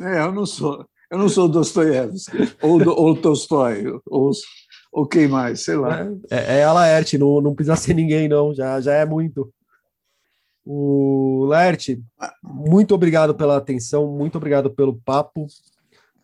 É, 0.00 0.20
eu 0.20 0.32
não 0.32 0.44
sou, 0.44 0.84
eu 1.10 1.18
não 1.18 1.28
sou 1.28 1.48
Dostoiévski, 1.48 2.56
ou, 2.60 2.82
ou 2.88 3.16
Tolstói, 3.16 3.84
ou, 4.06 4.32
ou 4.92 5.06
quem 5.06 5.28
mais, 5.28 5.62
sei 5.64 5.76
lá. 5.76 6.08
É, 6.28 6.58
é 6.58 6.64
a 6.64 6.72
Laerte, 6.72 7.18
não, 7.18 7.40
não 7.40 7.54
precisa 7.54 7.76
ser 7.76 7.94
ninguém, 7.94 8.28
não, 8.28 8.52
já, 8.52 8.80
já 8.80 8.94
é 8.94 9.04
muito. 9.04 9.52
O 10.64 11.44
Laerte, 11.48 12.02
muito 12.42 12.94
obrigado 12.94 13.34
pela 13.34 13.56
atenção, 13.56 14.08
muito 14.08 14.36
obrigado 14.36 14.70
pelo 14.70 15.00
papo. 15.04 15.46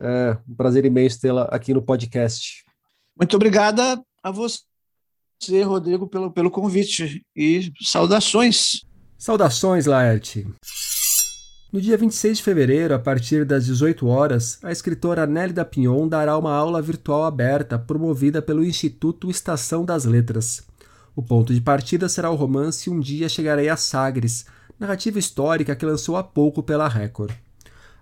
É 0.01 0.37
um 0.49 0.55
prazer 0.55 0.85
imenso 0.85 1.21
tê-la 1.21 1.45
aqui 1.45 1.73
no 1.73 1.83
podcast. 1.83 2.65
Muito 3.17 3.35
obrigada 3.37 4.01
a 4.23 4.31
você, 4.31 4.61
Rodrigo, 5.65 6.07
pelo, 6.09 6.31
pelo 6.31 6.51
convite 6.51 7.23
e 7.35 7.73
saudações. 7.81 8.83
Saudações, 9.17 9.87
Laerte! 9.87 10.47
No 11.73 11.81
dia 11.81 11.99
26 11.99 12.39
de 12.39 12.43
fevereiro, 12.43 12.95
a 12.95 12.99
partir 12.99 13.45
das 13.45 13.67
18 13.67 14.07
horas, 14.07 14.59
a 14.63 14.73
escritora 14.73 15.27
Nélida 15.27 15.65
Pinhon 15.65 16.09
dará 16.09 16.39
uma 16.39 16.55
aula 16.55 16.81
virtual 16.81 17.25
aberta 17.25 17.79
promovida 17.79 18.41
pelo 18.41 18.65
Instituto 18.65 19.31
Estação 19.31 19.85
das 19.85 20.05
Letras. 20.05 20.67
O 21.15 21.23
ponto 21.23 21.53
de 21.53 21.61
partida 21.61 22.09
será 22.09 22.31
o 22.31 22.37
romance 22.37 22.89
Um 22.89 22.99
Dia 22.99 23.29
Chegarei 23.29 23.69
a 23.69 23.77
Sagres, 23.77 24.47
narrativa 24.79 25.19
histórica 25.19 25.77
que 25.77 25.85
lançou 25.85 26.17
há 26.17 26.23
pouco 26.23 26.63
pela 26.63 26.89
Record. 26.89 27.33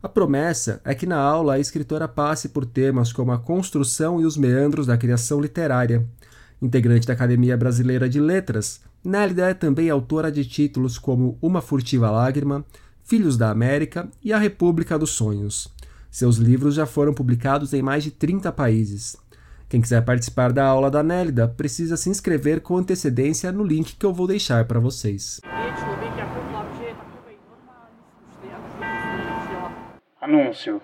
A 0.03 0.09
promessa 0.09 0.80
é 0.84 0.95
que 0.95 1.07
na 1.07 1.18
aula 1.18 1.55
a 1.55 1.59
escritora 1.59 2.07
passe 2.07 2.51
por 2.51 2.64
temas 2.64 3.12
como 3.12 3.32
a 3.32 3.39
construção 3.39 4.20
e 4.20 4.24
os 4.24 4.37
meandros 4.37 4.87
da 4.87 4.97
criação 4.97 5.41
literária. 5.41 6.07
Integrante 6.61 7.07
da 7.07 7.12
Academia 7.12 7.57
Brasileira 7.57 8.09
de 8.09 8.18
Letras, 8.18 8.80
Nélida 9.04 9.50
é 9.50 9.54
também 9.54 9.90
autora 9.90 10.32
de 10.32 10.44
títulos 10.44 10.98
como 10.98 11.38
Uma 11.40 11.61
Furtiva 11.61 12.11
Lágrima, 12.11 12.64
Filhos 13.04 13.36
da 13.36 13.50
América 13.50 14.09
e 14.22 14.32
A 14.32 14.38
República 14.38 14.98
dos 14.98 15.11
Sonhos. 15.11 15.72
Seus 16.11 16.36
livros 16.36 16.74
já 16.74 16.86
foram 16.86 17.12
publicados 17.12 17.74
em 17.74 17.82
mais 17.82 18.02
de 18.02 18.11
30 18.11 18.50
países. 18.52 19.16
Quem 19.68 19.80
quiser 19.80 20.02
participar 20.04 20.52
da 20.52 20.64
aula 20.64 20.90
da 20.90 21.02
Nélida 21.02 21.46
precisa 21.46 21.96
se 21.96 22.09
inscrever 22.09 22.61
com 22.61 22.76
antecedência 22.76 23.52
no 23.52 23.62
link 23.62 23.96
que 23.96 24.07
eu 24.07 24.14
vou 24.14 24.26
deixar 24.26 24.64
para 24.64 24.80
vocês. 24.80 25.40
Anúncio: 30.20 30.80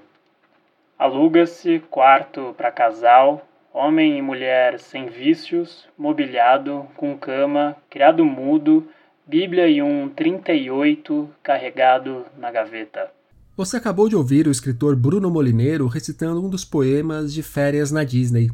Aluga-se 0.98 1.80
quarto 1.90 2.54
para 2.56 2.70
casal, 2.70 3.46
homem 3.72 4.18
e 4.18 4.22
mulher 4.22 4.78
sem 4.78 5.08
vícios, 5.08 5.86
mobiliado, 5.96 6.86
com 6.96 7.16
cama, 7.16 7.76
criado 7.88 8.24
mudo, 8.24 8.86
Bíblia 9.26 9.68
e 9.68 9.80
um 9.80 10.08
38 10.08 11.30
carregado 11.42 12.26
na 12.38 12.50
gaveta. 12.50 13.10
Você 13.56 13.76
acabou 13.76 14.08
de 14.08 14.16
ouvir 14.16 14.46
o 14.46 14.50
escritor 14.50 14.96
Bruno 14.96 15.30
Molineiro 15.30 15.86
recitando 15.86 16.44
um 16.44 16.48
dos 16.48 16.64
poemas 16.64 17.32
de 17.32 17.42
Férias 17.42 17.90
na 17.90 18.04
Disney. 18.04 18.50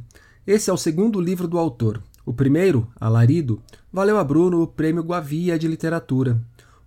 Esse 0.46 0.70
é 0.70 0.72
o 0.72 0.76
segundo 0.76 1.20
livro 1.20 1.48
do 1.48 1.58
autor. 1.58 2.02
O 2.24 2.32
primeiro, 2.32 2.88
Alarido, 3.00 3.62
valeu 3.92 4.18
a 4.18 4.24
Bruno 4.24 4.62
o 4.62 4.66
prêmio 4.66 5.02
Guavia 5.02 5.58
de 5.58 5.66
Literatura. 5.66 6.38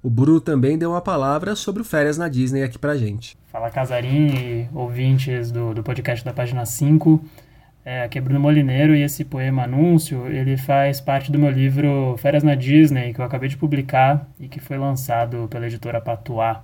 O 0.04 0.10
Bruno 0.10 0.40
também 0.40 0.78
deu 0.78 0.92
uma 0.92 1.02
palavra 1.02 1.56
sobre 1.56 1.82
o 1.82 1.86
Férias 1.86 2.18
na 2.18 2.28
Disney 2.28 2.64
aqui 2.64 2.78
pra 2.78 2.98
gente. 2.98 3.38
Fala 3.52 3.70
Casarim 3.70 4.28
e 4.28 4.70
ouvintes 4.74 5.52
do, 5.52 5.74
do 5.74 5.84
podcast 5.84 6.24
da 6.24 6.34
página 6.34 6.66
5. 6.66 7.24
É, 7.84 8.04
aqui 8.04 8.20
é 8.20 8.22
Bruno 8.22 8.40
Molineiro 8.40 8.96
e 8.96 9.02
esse 9.02 9.26
poema 9.26 9.64
Anúncio, 9.64 10.28
ele 10.28 10.56
faz 10.56 11.02
parte 11.02 11.32
do 11.32 11.40
meu 11.40 11.50
livro 11.50 12.16
Férias 12.20 12.44
na 12.44 12.54
Disney, 12.54 13.12
que 13.12 13.20
eu 13.20 13.26
acabei 13.26 13.50
de 13.50 13.58
publicar 13.58 14.30
e 14.40 14.48
que 14.48 14.60
foi 14.60 14.78
lançado 14.78 15.48
pela 15.50 15.66
editora 15.66 16.00
Patois. 16.00 16.58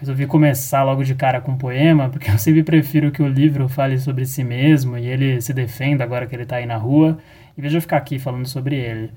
Resolvi 0.00 0.26
começar 0.26 0.82
logo 0.82 1.04
de 1.04 1.14
cara 1.14 1.40
com 1.40 1.52
um 1.52 1.56
poema, 1.56 2.08
porque 2.08 2.28
eu 2.28 2.36
sempre 2.36 2.64
prefiro 2.64 3.12
que 3.12 3.22
o 3.22 3.28
livro 3.28 3.68
fale 3.68 3.96
sobre 3.96 4.26
si 4.26 4.42
mesmo 4.42 4.98
e 4.98 5.06
ele 5.06 5.40
se 5.40 5.54
defenda 5.54 6.02
agora 6.02 6.26
que 6.26 6.34
ele 6.34 6.42
está 6.42 6.56
aí 6.56 6.66
na 6.66 6.76
rua, 6.76 7.16
em 7.56 7.60
vez 7.60 7.70
de 7.70 7.76
eu 7.76 7.82
ficar 7.82 7.98
aqui 7.98 8.18
falando 8.18 8.48
sobre 8.48 8.74
ele. 8.74 9.12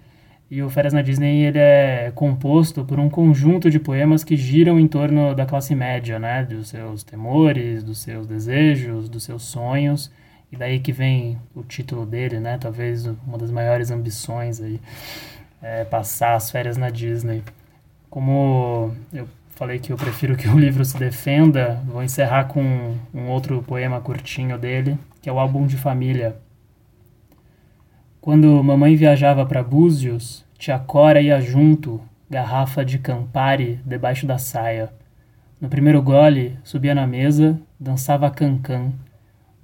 E 0.51 0.61
o 0.61 0.69
Férias 0.69 0.93
na 0.93 1.01
Disney 1.01 1.45
ele 1.45 1.57
é 1.57 2.11
composto 2.13 2.85
por 2.85 2.99
um 2.99 3.09
conjunto 3.09 3.71
de 3.71 3.79
poemas 3.79 4.23
que 4.23 4.37
giram 4.37 4.79
em 4.79 4.87
torno 4.87 5.33
da 5.33 5.47
classe 5.47 5.73
média, 5.73 6.19
né? 6.19 6.43
Dos 6.43 6.69
seus 6.69 7.03
temores, 7.03 7.83
dos 7.83 7.97
seus 7.97 8.27
desejos, 8.27 9.09
dos 9.09 9.23
seus 9.23 9.43
sonhos. 9.43 10.11
E 10.51 10.55
daí 10.55 10.79
que 10.79 10.91
vem 10.91 11.37
o 11.53 11.63
título 11.63 12.05
dele, 12.05 12.39
né? 12.39 12.57
Talvez 12.57 13.05
uma 13.05 13.37
das 13.37 13.51
maiores 13.51 13.91
ambições 13.91 14.61
aí, 14.61 14.79
é 15.61 15.83
passar 15.83 16.35
as 16.35 16.49
férias 16.49 16.77
na 16.77 16.89
Disney. 16.89 17.43
Como 18.09 18.93
eu 19.11 19.27
falei 19.49 19.79
que 19.79 19.91
eu 19.91 19.97
prefiro 19.97 20.37
que 20.37 20.47
o 20.47 20.57
livro 20.59 20.85
se 20.85 20.97
defenda, 20.97 21.81
vou 21.85 22.03
encerrar 22.03 22.45
com 22.45 22.95
um 23.13 23.27
outro 23.27 23.61
poema 23.63 23.99
curtinho 23.99 24.57
dele, 24.57 24.97
que 25.21 25.29
é 25.29 25.33
o 25.33 25.39
álbum 25.39 25.65
de 25.65 25.75
família. 25.75 26.37
Quando 28.21 28.63
mamãe 28.63 28.95
viajava 28.95 29.45
para 29.45 29.63
Búzios, 29.63 30.45
tia 30.57 30.77
Cora 30.77 31.21
ia 31.21 31.39
junto, 31.41 32.01
garrafa 32.29 32.83
de 32.83 32.99
Campari 32.99 33.79
debaixo 33.85 34.27
da 34.27 34.37
saia. 34.37 34.91
No 35.59 35.69
primeiro 35.69 36.01
gole, 36.01 36.57
subia 36.63 36.93
na 36.93 37.07
mesa, 37.07 37.59
dançava 37.79 38.29
cancan. 38.29 38.91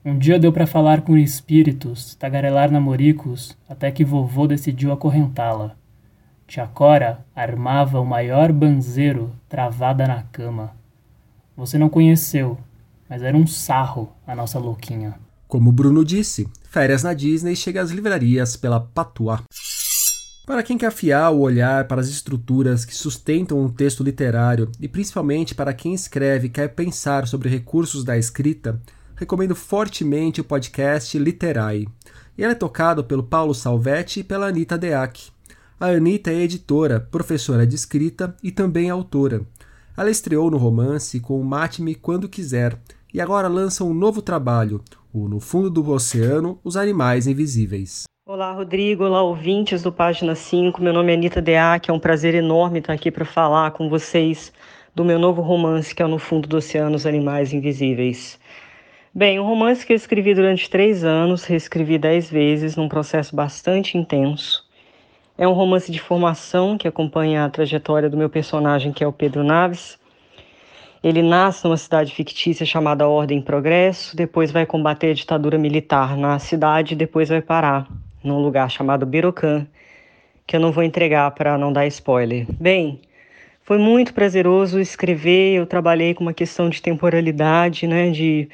Um 0.06 0.18
dia 0.18 0.38
deu 0.38 0.52
para 0.52 0.68
falar 0.68 1.02
com 1.02 1.18
espíritos, 1.18 2.14
tagarelar 2.16 2.70
namoricos, 2.70 3.56
até 3.70 3.90
que 3.90 4.04
vovô 4.04 4.46
decidiu 4.46 4.92
acorrentá-la. 4.92 5.78
Tia 6.46 6.68
Cora 6.68 7.26
armava 7.34 8.02
o 8.02 8.06
maior 8.06 8.52
banzeiro 8.52 9.34
travada 9.48 10.06
na 10.06 10.24
cama. 10.24 10.76
Você 11.56 11.78
não 11.78 11.88
conheceu, 11.88 12.58
mas 13.10 13.24
era 13.24 13.38
um 13.38 13.48
sarro 13.48 14.12
a 14.28 14.36
nossa 14.36 14.60
louquinha. 14.60 15.16
Como 15.48 15.72
Bruno 15.72 16.04
disse, 16.04 16.50
Férias 16.70 17.02
na 17.02 17.14
Disney 17.14 17.56
chega 17.56 17.82
às 17.82 17.92
livrarias 17.92 18.58
pela 18.58 18.82
Patois. 18.82 19.40
Para 20.46 20.64
quem 20.64 20.78
quer 20.78 20.88
afiar 20.88 21.32
o 21.32 21.40
olhar 21.40 21.88
para 21.88 22.02
as 22.02 22.10
estruturas 22.10 22.84
que 22.84 22.94
sustentam 22.94 23.58
um 23.58 23.70
texto 23.70 24.04
literário 24.04 24.70
e 24.82 24.90
principalmente 24.90 25.56
para 25.56 25.74
quem 25.74 25.94
escreve 25.94 26.48
e 26.48 26.50
quer 26.50 26.76
pensar 26.76 27.26
sobre 27.26 27.48
recursos 27.48 28.04
da 28.04 28.18
escrita, 28.18 28.82
recomendo 29.16 29.56
fortemente 29.56 30.42
o 30.42 30.44
podcast 30.44 31.18
Literai. 31.18 31.86
Ele 32.38 32.52
é 32.52 32.56
tocado 32.56 33.04
pelo 33.04 33.24
Paulo 33.24 33.54
Salvetti 33.54 34.22
e 34.22 34.24
pela 34.24 34.48
Anitta 34.48 34.78
Deac. 34.78 35.32
A 35.80 35.88
Anitta 35.88 36.32
é 36.32 36.42
editora, 36.42 37.00
professora 37.00 37.68
de 37.68 37.76
escrita 37.76 38.36
e 38.42 38.52
também 38.52 38.90
autora. 38.90 39.42
Ela 39.96 40.10
estreou 40.10 40.50
no 40.50 40.58
romance 40.58 41.20
com 41.20 41.40
o 41.40 41.46
Mate-me 41.46 41.94
Quando 41.94 42.30
Quiser 42.30 42.78
e 43.14 43.22
agora 43.22 43.48
lança 43.48 43.84
um 43.84 43.94
novo 43.94 44.22
trabalho, 44.22 44.82
o 45.14 45.28
No 45.28 45.40
Fundo 45.40 45.70
do 45.70 45.92
Oceano, 45.92 46.60
Os 46.64 46.76
Animais 46.76 47.28
Invisíveis. 47.28 48.06
Olá, 48.26 48.52
Rodrigo. 48.54 49.04
Olá, 49.04 49.22
ouvintes 49.22 49.84
do 49.84 49.92
Página 49.92 50.34
5. 50.34 50.82
Meu 50.82 50.94
nome 50.94 51.12
é 51.12 51.16
Anitta 51.16 51.42
Deac. 51.42 51.92
É 51.92 51.94
um 51.94 52.00
prazer 52.00 52.34
enorme 52.34 52.80
estar 52.80 52.94
aqui 52.94 53.12
para 53.12 53.26
falar 53.26 53.72
com 53.72 53.90
vocês 53.90 54.52
do 54.96 55.04
meu 55.04 55.20
novo 55.20 55.42
romance, 55.42 55.94
que 55.94 56.02
é 56.02 56.08
No 56.08 56.18
Fundo 56.18 56.48
do 56.48 56.58
Oceano, 56.58 56.96
Os 56.96 57.06
Animais 57.06 57.52
Invisíveis. 57.52 58.40
Bem, 59.16 59.40
um 59.40 59.44
romance 59.44 59.86
que 59.86 59.94
eu 59.94 59.96
escrevi 59.96 60.34
durante 60.34 60.68
três 60.68 61.04
anos, 61.04 61.46
reescrevi 61.46 62.00
dez 62.00 62.32
vezes, 62.32 62.76
num 62.76 62.90
processo 62.90 63.36
bastante 63.36 63.96
intenso. 63.96 64.68
É 65.38 65.48
um 65.48 65.54
romance 65.54 65.92
de 65.92 66.00
formação 66.00 66.80
que 66.80 66.88
acompanha 66.88 67.46
a 67.46 67.50
trajetória 67.50 68.10
do 68.10 68.18
meu 68.18 68.28
personagem, 68.28 68.92
que 68.92 69.04
é 69.04 69.08
o 69.08 69.14
Pedro 69.14 69.44
Naves. 69.44 70.00
Ele 71.04 71.22
nasce 71.22 71.64
numa 71.64 71.78
cidade 71.78 72.12
fictícia 72.12 72.66
chamada 72.66 73.08
Ordem 73.08 73.40
Progresso, 73.40 74.16
depois 74.16 74.52
vai 74.52 74.66
combater 74.66 75.12
a 75.12 75.14
ditadura 75.14 75.60
militar 75.60 76.18
na 76.18 76.40
cidade 76.40 76.96
depois 76.96 77.30
vai 77.30 77.42
parar 77.42 77.88
num 78.24 78.42
lugar 78.42 78.72
chamado 78.72 79.06
Birocan, 79.06 79.68
que 80.48 80.56
eu 80.56 80.60
não 80.60 80.72
vou 80.72 80.84
entregar 80.84 81.30
para 81.36 81.56
não 81.56 81.72
dar 81.72 81.86
spoiler. 81.86 82.48
Bem, 82.60 83.00
foi 83.62 83.78
muito 83.78 84.12
prazeroso 84.12 84.80
escrever, 84.80 85.54
eu 85.54 85.68
trabalhei 85.68 86.16
com 86.16 86.24
uma 86.24 86.34
questão 86.34 86.68
de 86.68 86.82
temporalidade, 86.82 87.86
né, 87.86 88.10
de 88.10 88.50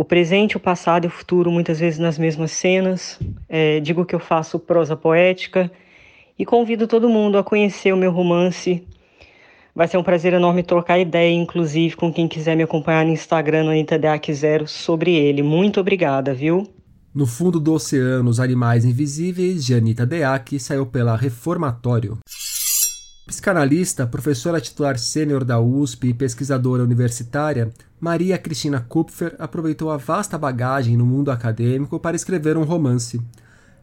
o 0.00 0.04
presente, 0.04 0.56
o 0.56 0.60
passado 0.60 1.04
e 1.04 1.08
o 1.08 1.10
futuro 1.10 1.52
muitas 1.52 1.78
vezes 1.78 1.98
nas 1.98 2.16
mesmas 2.16 2.52
cenas. 2.52 3.18
É, 3.46 3.80
digo 3.80 4.06
que 4.06 4.14
eu 4.14 4.18
faço 4.18 4.58
prosa 4.58 4.96
poética 4.96 5.70
e 6.38 6.46
convido 6.46 6.86
todo 6.86 7.06
mundo 7.06 7.36
a 7.36 7.44
conhecer 7.44 7.92
o 7.92 7.98
meu 7.98 8.10
romance. 8.10 8.82
Vai 9.74 9.86
ser 9.86 9.98
um 9.98 10.02
prazer 10.02 10.32
enorme 10.32 10.62
trocar 10.62 10.98
ideia, 10.98 11.30
inclusive, 11.30 11.96
com 11.96 12.10
quem 12.10 12.26
quiser 12.26 12.56
me 12.56 12.62
acompanhar 12.62 13.04
no 13.04 13.12
Instagram, 13.12 13.64
no 13.64 13.72
AnitaDeac0, 13.72 14.66
sobre 14.66 15.14
ele. 15.14 15.42
Muito 15.42 15.78
obrigada, 15.78 16.32
viu? 16.32 16.66
No 17.14 17.26
fundo 17.26 17.60
do 17.60 17.74
oceano, 17.74 18.30
os 18.30 18.40
animais 18.40 18.86
invisíveis, 18.86 19.66
de 19.66 19.74
Anitta 19.74 20.06
Deac, 20.06 20.58
saiu 20.58 20.86
pela 20.86 21.14
Reformatório. 21.14 22.16
Psicanalista, 23.30 24.08
professora 24.08 24.60
titular 24.60 24.98
sênior 24.98 25.44
da 25.44 25.60
USP 25.60 26.08
e 26.08 26.14
pesquisadora 26.14 26.82
universitária, 26.82 27.72
Maria 28.00 28.36
Cristina 28.36 28.80
Kupfer 28.80 29.36
aproveitou 29.38 29.92
a 29.92 29.96
vasta 29.96 30.36
bagagem 30.36 30.96
no 30.96 31.06
mundo 31.06 31.30
acadêmico 31.30 32.00
para 32.00 32.16
escrever 32.16 32.56
um 32.56 32.64
romance. 32.64 33.22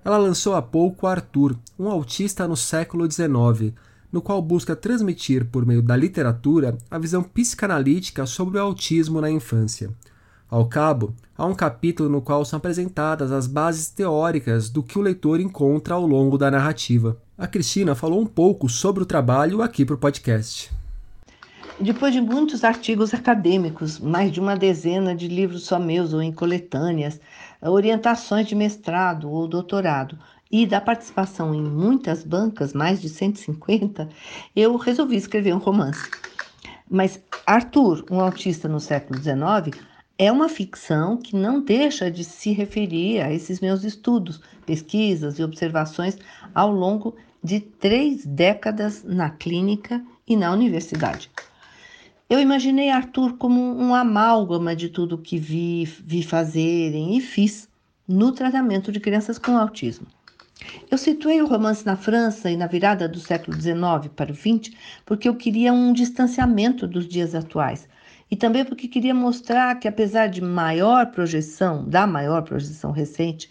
Ela 0.04 0.18
lançou 0.18 0.54
há 0.54 0.62
pouco 0.62 1.08
Arthur, 1.08 1.56
um 1.80 1.88
autista 1.88 2.46
no 2.46 2.58
século 2.58 3.10
XIX, 3.10 3.74
no 4.12 4.22
qual 4.22 4.42
busca 4.42 4.76
transmitir, 4.76 5.46
por 5.46 5.66
meio 5.66 5.82
da 5.82 5.96
literatura, 5.96 6.78
a 6.92 7.00
visão 7.00 7.24
psicanalítica 7.24 8.26
sobre 8.26 8.58
o 8.58 8.62
autismo 8.62 9.22
na 9.22 9.32
infância. 9.32 9.90
Ao 10.50 10.68
cabo, 10.68 11.16
há 11.38 11.46
um 11.46 11.56
capítulo 11.56 12.10
no 12.10 12.22
qual 12.22 12.44
são 12.44 12.58
apresentadas 12.58 13.32
as 13.32 13.48
bases 13.48 13.90
teóricas 13.90 14.70
do 14.70 14.84
que 14.84 15.00
o 15.00 15.02
leitor 15.02 15.40
encontra 15.40 15.96
ao 15.96 16.06
longo 16.06 16.38
da 16.38 16.52
narrativa. 16.52 17.18
A 17.40 17.46
Cristina 17.46 17.94
falou 17.94 18.20
um 18.20 18.26
pouco 18.26 18.68
sobre 18.68 19.04
o 19.04 19.06
trabalho 19.06 19.62
aqui 19.62 19.86
para 19.86 19.94
o 19.94 19.98
podcast. 20.00 20.72
Depois 21.80 22.12
de 22.12 22.20
muitos 22.20 22.64
artigos 22.64 23.14
acadêmicos, 23.14 24.00
mais 24.00 24.32
de 24.32 24.40
uma 24.40 24.56
dezena 24.56 25.14
de 25.16 25.28
livros 25.28 25.66
só 25.66 25.78
meus 25.78 26.14
ou 26.14 26.22
em 26.24 26.32
coletâneas, 26.32 27.22
orientações 27.62 28.48
de 28.48 28.56
mestrado 28.56 29.30
ou 29.30 29.48
doutorado 29.48 30.18
e 30.52 30.66
da 30.66 30.82
participação 30.82 31.54
em 31.54 31.62
muitas 31.62 32.24
bancas, 32.24 32.74
mais 32.74 33.00
de 33.00 33.08
150, 33.08 34.10
eu 34.56 34.76
resolvi 34.76 35.16
escrever 35.16 35.54
um 35.54 35.60
romance. 35.60 36.10
Mas 36.90 37.22
Arthur, 37.46 38.04
um 38.10 38.20
autista 38.20 38.68
no 38.68 38.80
século 38.80 39.22
XIX, 39.22 39.80
é 40.18 40.32
uma 40.32 40.50
ficção 40.50 41.18
que 41.18 41.36
não 41.36 41.62
deixa 41.62 42.10
de 42.10 42.24
se 42.24 42.52
referir 42.52 43.22
a 43.22 43.32
esses 43.32 43.60
meus 43.60 43.84
estudos, 43.84 44.42
pesquisas 44.66 45.38
e 45.38 45.44
observações 45.44 46.18
ao 46.56 46.72
longo 46.72 47.16
de 47.48 47.62
três 47.62 48.26
décadas 48.26 49.06
na 49.06 49.30
clínica 49.30 50.04
e 50.28 50.36
na 50.36 50.52
universidade. 50.52 51.32
Eu 52.30 52.42
imaginei 52.42 52.90
Arthur 52.90 53.38
como 53.38 53.62
um 53.62 53.96
amálgama 53.96 54.76
de 54.76 54.90
tudo 54.90 55.18
que 55.18 55.38
vi, 55.38 55.86
vi 55.86 56.22
fazerem 56.24 57.18
e 57.18 57.22
fiz 57.22 57.70
no 58.06 58.34
tratamento 58.34 58.92
de 58.92 59.00
crianças 59.00 59.40
com 59.40 59.58
autismo. 59.58 60.08
Eu 60.92 60.98
situei 60.98 61.42
o 61.42 61.48
romance 61.48 61.86
na 61.86 61.96
França 61.96 62.52
e 62.52 62.58
na 62.58 62.68
virada 62.68 63.08
do 63.08 63.20
século 63.20 63.56
XIX 63.56 64.12
para 64.14 64.34
o 64.34 64.36
XX 64.36 64.76
porque 65.06 65.30
eu 65.30 65.36
queria 65.36 65.72
um 65.72 65.94
distanciamento 65.94 66.86
dos 66.86 67.08
dias 67.08 67.34
atuais 67.34 67.88
e 68.30 68.36
também 68.36 68.66
porque 68.66 68.90
queria 68.90 69.14
mostrar 69.14 69.74
que, 69.76 69.88
apesar 69.88 70.28
de 70.28 70.42
maior 70.42 71.06
projeção, 71.12 71.88
da 71.88 72.06
maior 72.06 72.42
projeção 72.42 72.92
recente, 72.92 73.50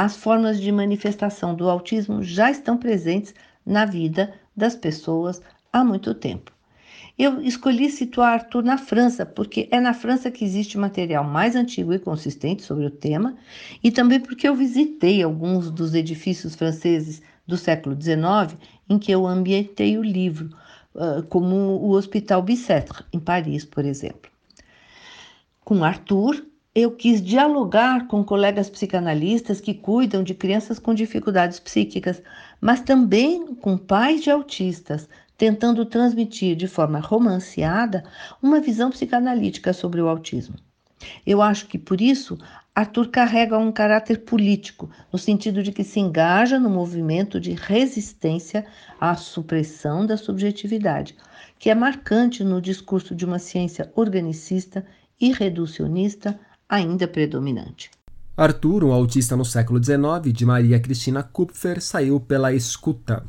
as 0.00 0.16
formas 0.16 0.60
de 0.60 0.70
manifestação 0.70 1.56
do 1.56 1.68
autismo 1.68 2.22
já 2.22 2.52
estão 2.52 2.76
presentes 2.78 3.34
na 3.66 3.84
vida 3.84 4.32
das 4.56 4.76
pessoas 4.76 5.42
há 5.72 5.82
muito 5.82 6.14
tempo. 6.14 6.52
Eu 7.18 7.42
escolhi 7.42 7.90
situar 7.90 8.34
Arthur 8.34 8.62
na 8.62 8.78
França, 8.78 9.26
porque 9.26 9.68
é 9.72 9.80
na 9.80 9.92
França 9.92 10.30
que 10.30 10.44
existe 10.44 10.78
material 10.78 11.24
mais 11.24 11.56
antigo 11.56 11.92
e 11.92 11.98
consistente 11.98 12.62
sobre 12.62 12.86
o 12.86 12.92
tema, 12.92 13.34
e 13.82 13.90
também 13.90 14.20
porque 14.20 14.48
eu 14.48 14.54
visitei 14.54 15.20
alguns 15.20 15.68
dos 15.68 15.92
edifícios 15.96 16.54
franceses 16.54 17.20
do 17.44 17.56
século 17.56 18.00
XIX 18.00 18.56
em 18.88 19.00
que 19.00 19.10
eu 19.10 19.26
ambientei 19.26 19.98
o 19.98 20.02
livro, 20.04 20.50
como 21.28 21.56
o 21.56 21.90
Hospital 21.90 22.40
Bicêtre, 22.40 23.04
em 23.12 23.18
Paris, 23.18 23.64
por 23.64 23.84
exemplo. 23.84 24.30
Com 25.64 25.82
Arthur, 25.82 26.46
eu 26.80 26.92
quis 26.92 27.20
dialogar 27.20 28.06
com 28.06 28.22
colegas 28.22 28.70
psicanalistas 28.70 29.60
que 29.60 29.74
cuidam 29.74 30.22
de 30.22 30.32
crianças 30.32 30.78
com 30.78 30.94
dificuldades 30.94 31.58
psíquicas, 31.58 32.22
mas 32.60 32.80
também 32.80 33.52
com 33.56 33.76
pais 33.76 34.22
de 34.22 34.30
autistas, 34.30 35.08
tentando 35.36 35.84
transmitir 35.84 36.54
de 36.54 36.68
forma 36.68 37.00
romanceada 37.00 38.04
uma 38.40 38.60
visão 38.60 38.90
psicanalítica 38.90 39.72
sobre 39.72 40.00
o 40.00 40.08
autismo. 40.08 40.54
Eu 41.26 41.42
acho 41.42 41.66
que 41.66 41.78
por 41.78 42.00
isso 42.00 42.38
Arthur 42.72 43.08
carrega 43.08 43.58
um 43.58 43.72
caráter 43.72 44.20
político, 44.20 44.88
no 45.12 45.18
sentido 45.18 45.64
de 45.64 45.72
que 45.72 45.82
se 45.82 45.98
engaja 45.98 46.60
no 46.60 46.70
movimento 46.70 47.40
de 47.40 47.54
resistência 47.54 48.64
à 49.00 49.16
supressão 49.16 50.06
da 50.06 50.16
subjetividade, 50.16 51.16
que 51.58 51.70
é 51.70 51.74
marcante 51.74 52.44
no 52.44 52.60
discurso 52.60 53.16
de 53.16 53.24
uma 53.24 53.40
ciência 53.40 53.90
organicista 53.96 54.86
e 55.20 55.32
reducionista 55.32 56.38
ainda 56.68 57.08
predominante. 57.08 57.90
Arthur, 58.36 58.84
um 58.84 58.92
autista 58.92 59.36
no 59.36 59.44
século 59.44 59.82
XIX, 59.82 60.32
de 60.32 60.44
Maria 60.44 60.78
Cristina 60.78 61.22
Kupfer, 61.22 61.80
saiu 61.80 62.20
pela 62.20 62.52
escuta. 62.52 63.24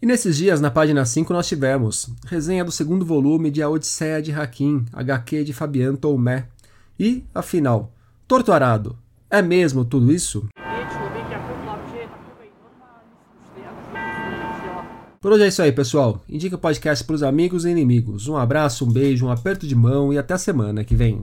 E 0.00 0.06
nesses 0.06 0.36
dias, 0.36 0.60
na 0.60 0.70
página 0.70 1.04
5, 1.04 1.32
nós 1.32 1.46
tivemos 1.46 2.10
resenha 2.26 2.64
do 2.64 2.72
segundo 2.72 3.04
volume 3.04 3.50
de 3.50 3.62
A 3.62 3.68
Odisseia 3.68 4.20
de 4.20 4.32
Hakim, 4.32 4.84
HQ 4.92 5.44
de 5.44 5.52
Fabian 5.52 5.94
Toumé. 5.94 6.48
E, 6.98 7.24
afinal, 7.34 7.92
Torto 8.26 8.52
Arado, 8.52 8.98
é 9.30 9.40
mesmo 9.42 9.84
tudo 9.84 10.10
isso? 10.12 10.48
Por 15.22 15.30
hoje 15.30 15.44
é 15.44 15.46
isso 15.46 15.62
aí, 15.62 15.70
pessoal. 15.70 16.20
Indica 16.28 16.56
o 16.56 16.58
podcast 16.58 17.04
para 17.04 17.14
os 17.14 17.22
amigos 17.22 17.64
e 17.64 17.70
inimigos. 17.70 18.26
Um 18.26 18.36
abraço, 18.36 18.84
um 18.84 18.90
beijo, 18.90 19.24
um 19.24 19.30
aperto 19.30 19.68
de 19.68 19.74
mão 19.76 20.12
e 20.12 20.18
até 20.18 20.34
a 20.34 20.38
semana 20.38 20.82
que 20.82 20.96
vem. 20.96 21.22